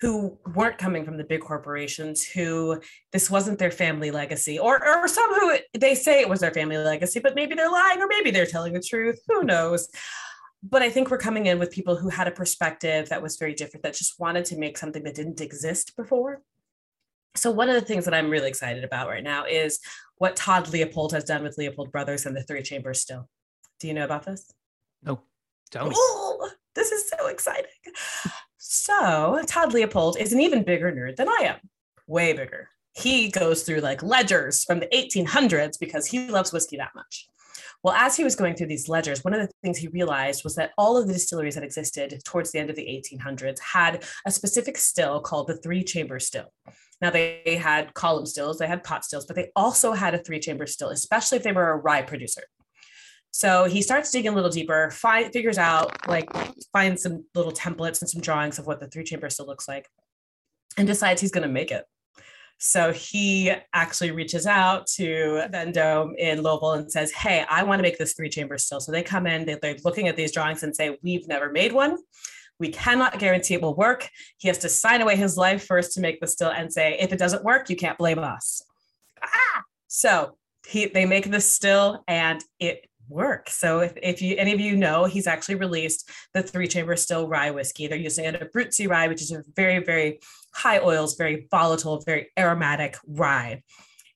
[0.00, 2.80] who weren't coming from the big corporations who
[3.12, 6.76] this wasn't their family legacy or or some who they say it was their family
[6.76, 9.18] legacy but maybe they're lying or maybe they're telling the truth.
[9.28, 9.88] Who knows?
[10.62, 13.54] But i think we're coming in with people who had a perspective that was very
[13.54, 16.42] different that just wanted to make something that didn't exist before.
[17.34, 19.78] So one of the things that i'm really excited about right now is
[20.18, 23.28] what Todd Leopold has done with Leopold Brothers and the Three Chambers still.
[23.80, 24.52] Do you know about this?
[25.02, 25.20] No.
[25.70, 25.94] Tell me.
[25.96, 27.70] Oh, this is so exciting.
[28.56, 31.56] So, Todd Leopold is an even bigger nerd than I am,
[32.06, 32.68] way bigger.
[32.94, 37.28] He goes through like ledgers from the 1800s because he loves whiskey that much.
[37.82, 40.56] Well, as he was going through these ledgers, one of the things he realized was
[40.56, 44.30] that all of the distilleries that existed towards the end of the 1800s had a
[44.30, 46.52] specific still called the three chamber still.
[47.00, 50.40] Now they had column stills, they had pot stills, but they also had a three
[50.40, 52.42] chamber still, especially if they were a rye producer.
[53.36, 56.26] So he starts digging a little deeper, figures out, like,
[56.72, 59.90] finds some little templates and some drawings of what the three chamber still looks like,
[60.78, 61.84] and decides he's going to make it.
[62.56, 67.82] So he actually reaches out to Vendome in Louisville and says, Hey, I want to
[67.82, 68.80] make this three chamber still.
[68.80, 71.98] So they come in, they're looking at these drawings and say, We've never made one.
[72.58, 74.08] We cannot guarantee it will work.
[74.38, 77.12] He has to sign away his life first to make the still and say, if
[77.12, 78.62] it doesn't work, you can't blame us.
[79.22, 79.62] Ah!
[79.88, 83.56] So he, they make this still and it works.
[83.56, 87.28] So if, if you any of you know, he's actually released the three chamber still
[87.28, 87.86] rye whiskey.
[87.86, 90.20] They're using a Abruzzi rye, which is a very, very
[90.54, 93.62] high oils, very volatile, very aromatic rye.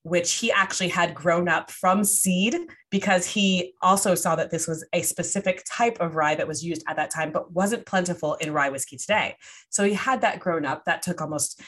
[0.03, 2.57] which he actually had grown up from seed
[2.91, 6.82] because he also saw that this was a specific type of rye that was used
[6.88, 9.36] at that time, but wasn't plentiful in rye whiskey today.
[9.68, 10.84] So he had that grown up.
[10.86, 11.61] That took almost,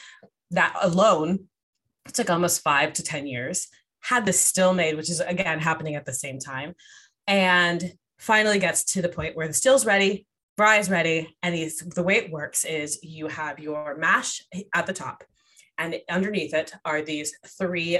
[0.51, 1.47] that alone
[2.11, 3.67] took almost five to 10 years.
[4.01, 6.73] Had the still made, which is again happening at the same time.
[7.27, 10.25] And finally gets to the point where the still's ready,
[10.57, 11.35] rye is ready.
[11.41, 11.55] And
[11.95, 14.41] the way it works is you have your mash
[14.73, 15.23] at the top
[15.77, 17.99] and underneath it are these three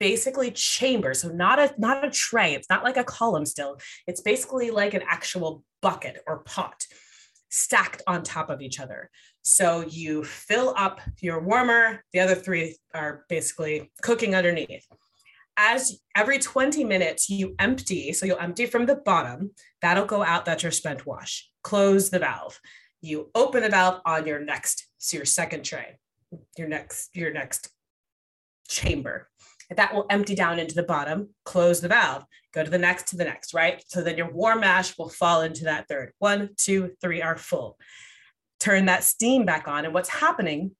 [0.00, 1.20] basically chambers.
[1.22, 2.54] So not a not a tray.
[2.54, 3.78] It's not like a column still.
[4.06, 6.84] It's basically like an actual bucket or pot
[7.50, 9.10] stacked on top of each other.
[9.42, 12.02] So you fill up your warmer.
[12.12, 14.86] The other three are basically cooking underneath
[15.56, 19.50] as every 20 minutes you empty so you'll empty from the bottom
[19.80, 22.60] that'll go out that's your spent wash close the valve
[23.00, 25.98] you open the valve on your next so your second tray
[26.56, 27.68] your next your next
[28.68, 29.28] chamber
[29.76, 33.16] that will empty down into the bottom, close the valve, go to the next to
[33.16, 33.82] the next, right?
[33.88, 36.12] So then your warm mash will fall into that third.
[36.18, 37.78] One, two, three are full.
[38.60, 39.84] Turn that steam back on.
[39.84, 40.72] And what's happening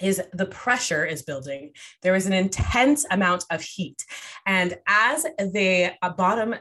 [0.00, 1.72] is the pressure is building.
[2.02, 4.04] There is an intense amount of heat.
[4.46, 6.54] And as the uh, bottom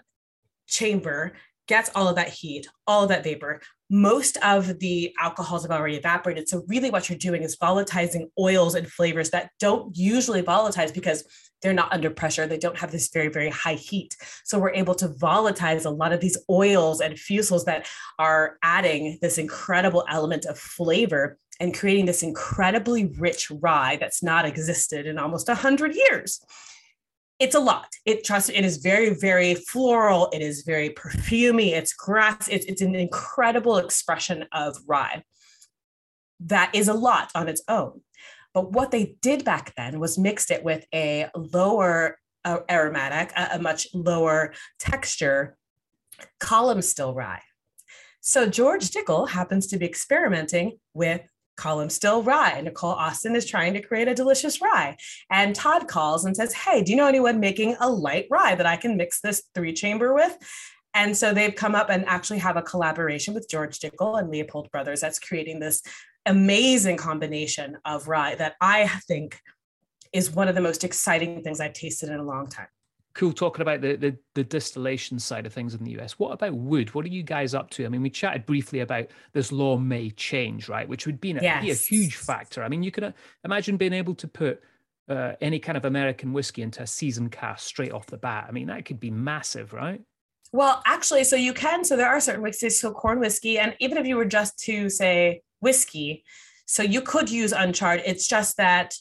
[0.68, 1.34] chamber
[1.68, 5.96] gets all of that heat, all of that vapor, most of the alcohols have already
[5.96, 6.50] evaporated.
[6.50, 11.24] So, really, what you're doing is volatilizing oils and flavors that don't usually volatilize because
[11.62, 12.46] they're not under pressure.
[12.46, 14.16] They don't have this very, very high heat.
[14.44, 17.88] So we're able to volatilize a lot of these oils and fusels that
[18.20, 24.46] are adding this incredible element of flavor and creating this incredibly rich rye that's not
[24.46, 26.44] existed in almost 100 years.
[27.40, 27.90] It's a lot.
[28.06, 30.30] It trust it is very, very floral.
[30.32, 31.74] It is very perfumy.
[31.74, 32.48] It's grass.
[32.48, 35.24] It's, it's an incredible expression of rye.
[36.40, 38.02] That is a lot on its own.
[38.54, 43.56] But what they did back then was mixed it with a lower uh, aromatic, a,
[43.56, 45.58] a much lower texture
[46.40, 47.42] column still rye.
[48.22, 51.22] So George Dickel happens to be experimenting with
[51.58, 52.62] column still rye.
[52.62, 54.98] Nicole Austin is trying to create a delicious rye.
[55.30, 58.66] And Todd calls and says, Hey, do you know anyone making a light rye that
[58.66, 60.38] I can mix this three chamber with?
[60.94, 64.72] And so they've come up and actually have a collaboration with George Dickel and Leopold
[64.72, 65.82] Brothers that's creating this
[66.26, 69.40] amazing combination of rye that I think
[70.14, 72.68] is one of the most exciting things I've tasted in a long time.
[73.16, 73.32] Cool.
[73.32, 76.20] Talking about the, the, the distillation side of things in the US.
[76.20, 76.94] What about wood?
[76.94, 77.86] What are you guys up to?
[77.86, 80.88] I mean, we chatted briefly about this law may change, right?
[80.88, 81.64] Which would be, yes.
[81.64, 82.62] be a huge factor.
[82.62, 83.12] I mean, you can uh,
[83.46, 84.62] imagine being able to put
[85.08, 88.48] uh, any kind of American whiskey into a seasoned cask straight off the bat.
[88.50, 90.02] I mean, that could be massive, right?
[90.52, 91.86] Well, actually, so you can.
[91.86, 94.90] So there are certain whiskeys, so corn whiskey, and even if you were just to
[94.90, 96.26] say whiskey.
[96.66, 98.02] So you could use uncharred.
[98.06, 98.96] It's just that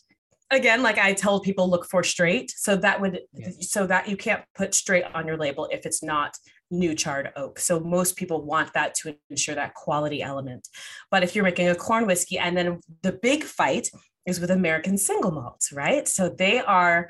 [0.54, 2.52] again, like I tell people look for straight.
[2.56, 3.50] So that would yeah.
[3.60, 6.36] so that you can't put straight on your label if it's not
[6.70, 7.58] new charred oak.
[7.58, 10.68] So most people want that to ensure that quality element.
[11.10, 13.90] But if you're making a corn whiskey and then the big fight
[14.26, 16.08] is with American single malts, right?
[16.08, 17.08] So they are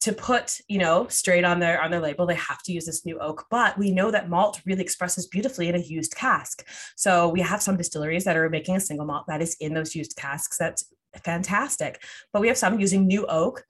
[0.00, 3.06] to put you know straight on their on their label they have to use this
[3.06, 6.66] new oak but we know that malt really expresses beautifully in a used cask
[6.96, 9.94] so we have some distilleries that are making a single malt that is in those
[9.94, 10.92] used casks that's
[11.24, 12.02] fantastic
[12.32, 13.64] but we have some using new oak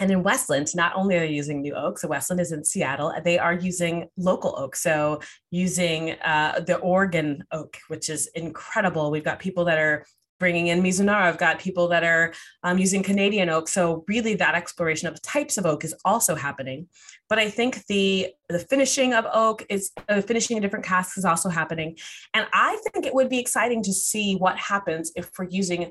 [0.00, 3.12] and in Westland, not only are they using new oak, so Westland is in Seattle,
[3.24, 4.76] they are using local oak.
[4.76, 9.10] So using uh, the Oregon oak, which is incredible.
[9.10, 10.04] We've got people that are
[10.38, 11.22] bringing in Mizunara.
[11.22, 13.66] I've got people that are um, using Canadian oak.
[13.66, 16.86] So really, that exploration of types of oak is also happening.
[17.28, 21.24] But I think the the finishing of oak is uh, finishing in different casks is
[21.24, 21.98] also happening,
[22.34, 25.90] and I think it would be exciting to see what happens if we're using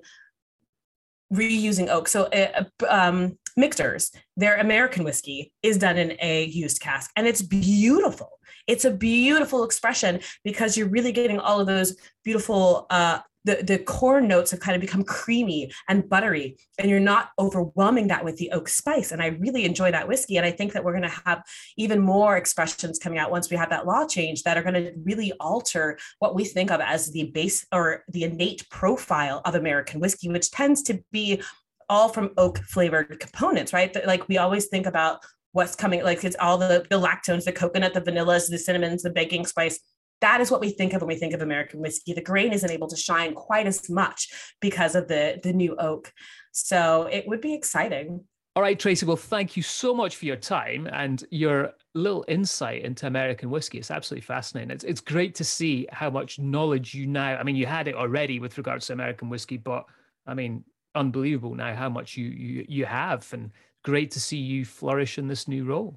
[1.33, 2.07] reusing oak.
[2.07, 7.41] So uh, um, Michter's, their American whiskey is done in a used cask, and it's
[7.41, 8.39] beautiful.
[8.67, 13.79] It's a beautiful expression because you're really getting all of those beautiful uh, the, the
[13.79, 18.35] corn notes have kind of become creamy and buttery, and you're not overwhelming that with
[18.35, 19.13] the oak spice.
[19.13, 20.35] And I really enjoy that whiskey.
[20.35, 21.41] And I think that we're going to have
[21.77, 24.91] even more expressions coming out once we have that law change that are going to
[25.03, 30.01] really alter what we think of as the base or the innate profile of American
[30.01, 31.41] whiskey, which tends to be
[31.89, 33.95] all from oak flavored components, right?
[34.05, 35.23] Like we always think about
[35.53, 39.09] what's coming, like it's all the, the lactones, the coconut, the vanillas, the cinnamons, the
[39.09, 39.79] baking spice
[40.21, 42.13] that is what we think of when we think of American whiskey.
[42.13, 44.29] The grain isn't able to shine quite as much
[44.61, 46.11] because of the, the new oak.
[46.51, 48.23] So it would be exciting.
[48.55, 49.05] All right, Tracy.
[49.05, 53.77] Well, thank you so much for your time and your little insight into American whiskey.
[53.77, 54.71] It's absolutely fascinating.
[54.71, 57.93] It's, it's great to see how much knowledge you now, I mean, you had it
[57.93, 59.85] already with regards to American whiskey, but
[60.25, 60.63] I mean,
[60.95, 63.51] unbelievable now how much you, you, you have and
[63.83, 65.95] great to see you flourish in this new role.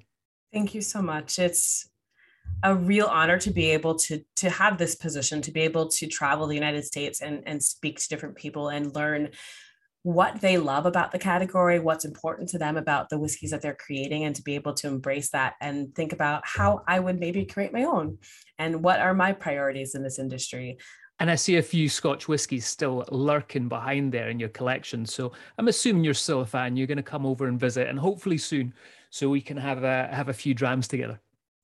[0.53, 1.39] Thank you so much.
[1.39, 1.89] It's
[2.63, 6.07] a real honor to be able to to have this position, to be able to
[6.07, 9.29] travel the United States and and speak to different people and learn
[10.03, 13.75] what they love about the category, what's important to them about the whiskeys that they're
[13.75, 17.45] creating, and to be able to embrace that and think about how I would maybe
[17.45, 18.17] create my own
[18.57, 20.77] and what are my priorities in this industry.
[21.19, 25.05] And I see a few Scotch whiskies still lurking behind there in your collection.
[25.05, 26.75] So I'm assuming you're still a fan.
[26.75, 28.73] You're going to come over and visit, and hopefully soon,
[29.11, 31.19] so we can have a have a few drams together.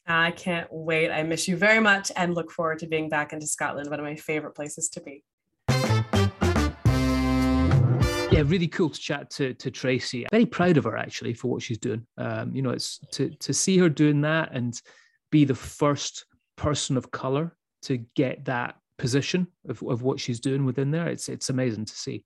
[0.08, 1.12] I can't wait.
[1.12, 3.89] I miss you very much, and look forward to being back into Scotland.
[3.89, 5.24] One of my favorite places to be.
[8.30, 10.26] Yeah, really cool to chat to to Tracy.
[10.32, 12.05] Very proud of her actually for what she's doing.
[12.18, 14.80] Um, you know, it's to to see her doing that and
[15.32, 20.66] be the first person of color to get that position of, of what she's doing
[20.66, 21.08] within there.
[21.08, 22.24] It's it's amazing to see.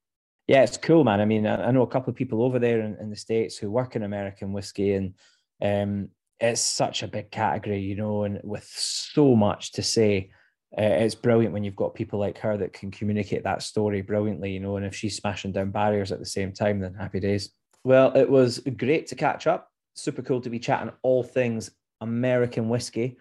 [0.47, 1.21] Yeah, it's cool, man.
[1.21, 3.57] I mean, I, I know a couple of people over there in, in, the states
[3.57, 5.13] who work in American whiskey, and
[5.61, 6.09] um,
[6.41, 10.31] it's such a big category, you know, and with so much to say.
[10.77, 14.51] Uh, it's brilliant when you've got people like her that can communicate that story brilliantly,
[14.51, 14.77] you know.
[14.77, 17.51] And if she's smashing down barriers at the same time, then happy days.
[17.83, 19.69] Well, it was great to catch up.
[19.95, 23.17] Super cool to be chatting all things American whiskey.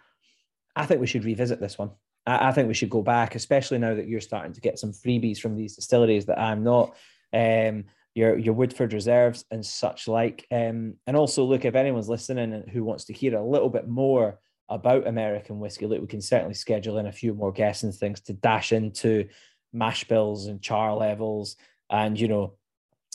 [0.77, 1.91] I think we should revisit this one.
[2.25, 4.93] I, I, think we should go back, especially now that you're starting to get some
[4.93, 6.95] freebies from these distilleries that I'm not.
[7.33, 7.85] Um,
[8.15, 10.47] your your Woodford reserves and such like.
[10.51, 13.89] Um, and also, look, if anyone's listening and who wants to hear a little bit
[13.89, 14.39] more
[14.69, 18.21] about American whiskey, look, we can certainly schedule in a few more guests and things
[18.23, 19.29] to dash into
[19.73, 21.57] mash bills and char levels
[21.91, 22.55] and you know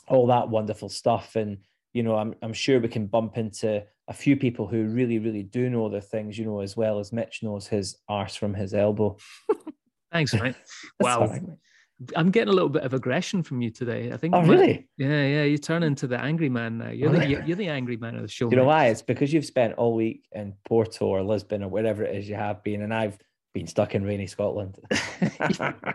[0.08, 1.36] all that wonderful stuff.
[1.36, 1.58] And
[1.94, 5.44] you know, I'm I'm sure we can bump into a few people who really, really
[5.44, 8.74] do know their things, you know, as well as Mitch knows his arse from his
[8.74, 9.18] elbow.
[10.12, 10.56] Thanks, mate.
[11.00, 11.22] wow.
[11.22, 11.58] Right, mate.
[12.16, 14.12] I'm getting a little bit of aggression from you today.
[14.12, 14.36] I think.
[14.36, 14.88] Oh, really?
[14.98, 15.44] Yeah, yeah.
[15.44, 16.90] You turn into the angry man now.
[16.90, 18.50] You're, the, you're the angry man of the show.
[18.50, 18.88] You know why?
[18.88, 22.36] It's because you've spent all week in Porto or Lisbon or wherever it is you
[22.36, 23.18] have been, and I've
[23.54, 24.78] been stuck in rainy Scotland.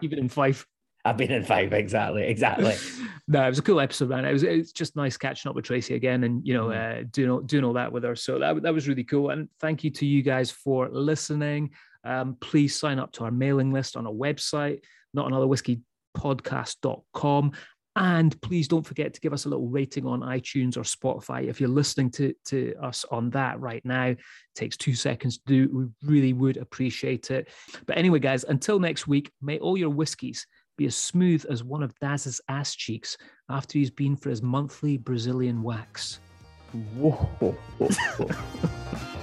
[0.01, 0.66] You've been in Fife.
[1.05, 2.74] I've been in five exactly, exactly.
[3.28, 4.26] no, it was a cool episode, man.
[4.26, 7.03] It was it's just nice catching up with Tracy again, and you know, mm.
[7.03, 8.14] uh, doing all, doing all that with her.
[8.14, 9.30] So that that was really cool.
[9.30, 11.70] And thank you to you guys for listening.
[12.05, 14.80] Um, please sign up to our mailing list on our website,
[15.14, 15.80] not another whiskey
[16.16, 17.52] podcast.com.
[17.96, 21.48] And please don't forget to give us a little rating on iTunes or Spotify.
[21.48, 24.18] If you're listening to, to us on that right now, it
[24.54, 25.92] takes two seconds to do.
[26.02, 27.48] We really would appreciate it.
[27.86, 30.46] But anyway, guys, until next week, may all your whiskies
[30.78, 34.96] be as smooth as one of Daz's ass cheeks after he's been for his monthly
[34.96, 36.20] Brazilian wax.
[36.96, 37.56] Whoa.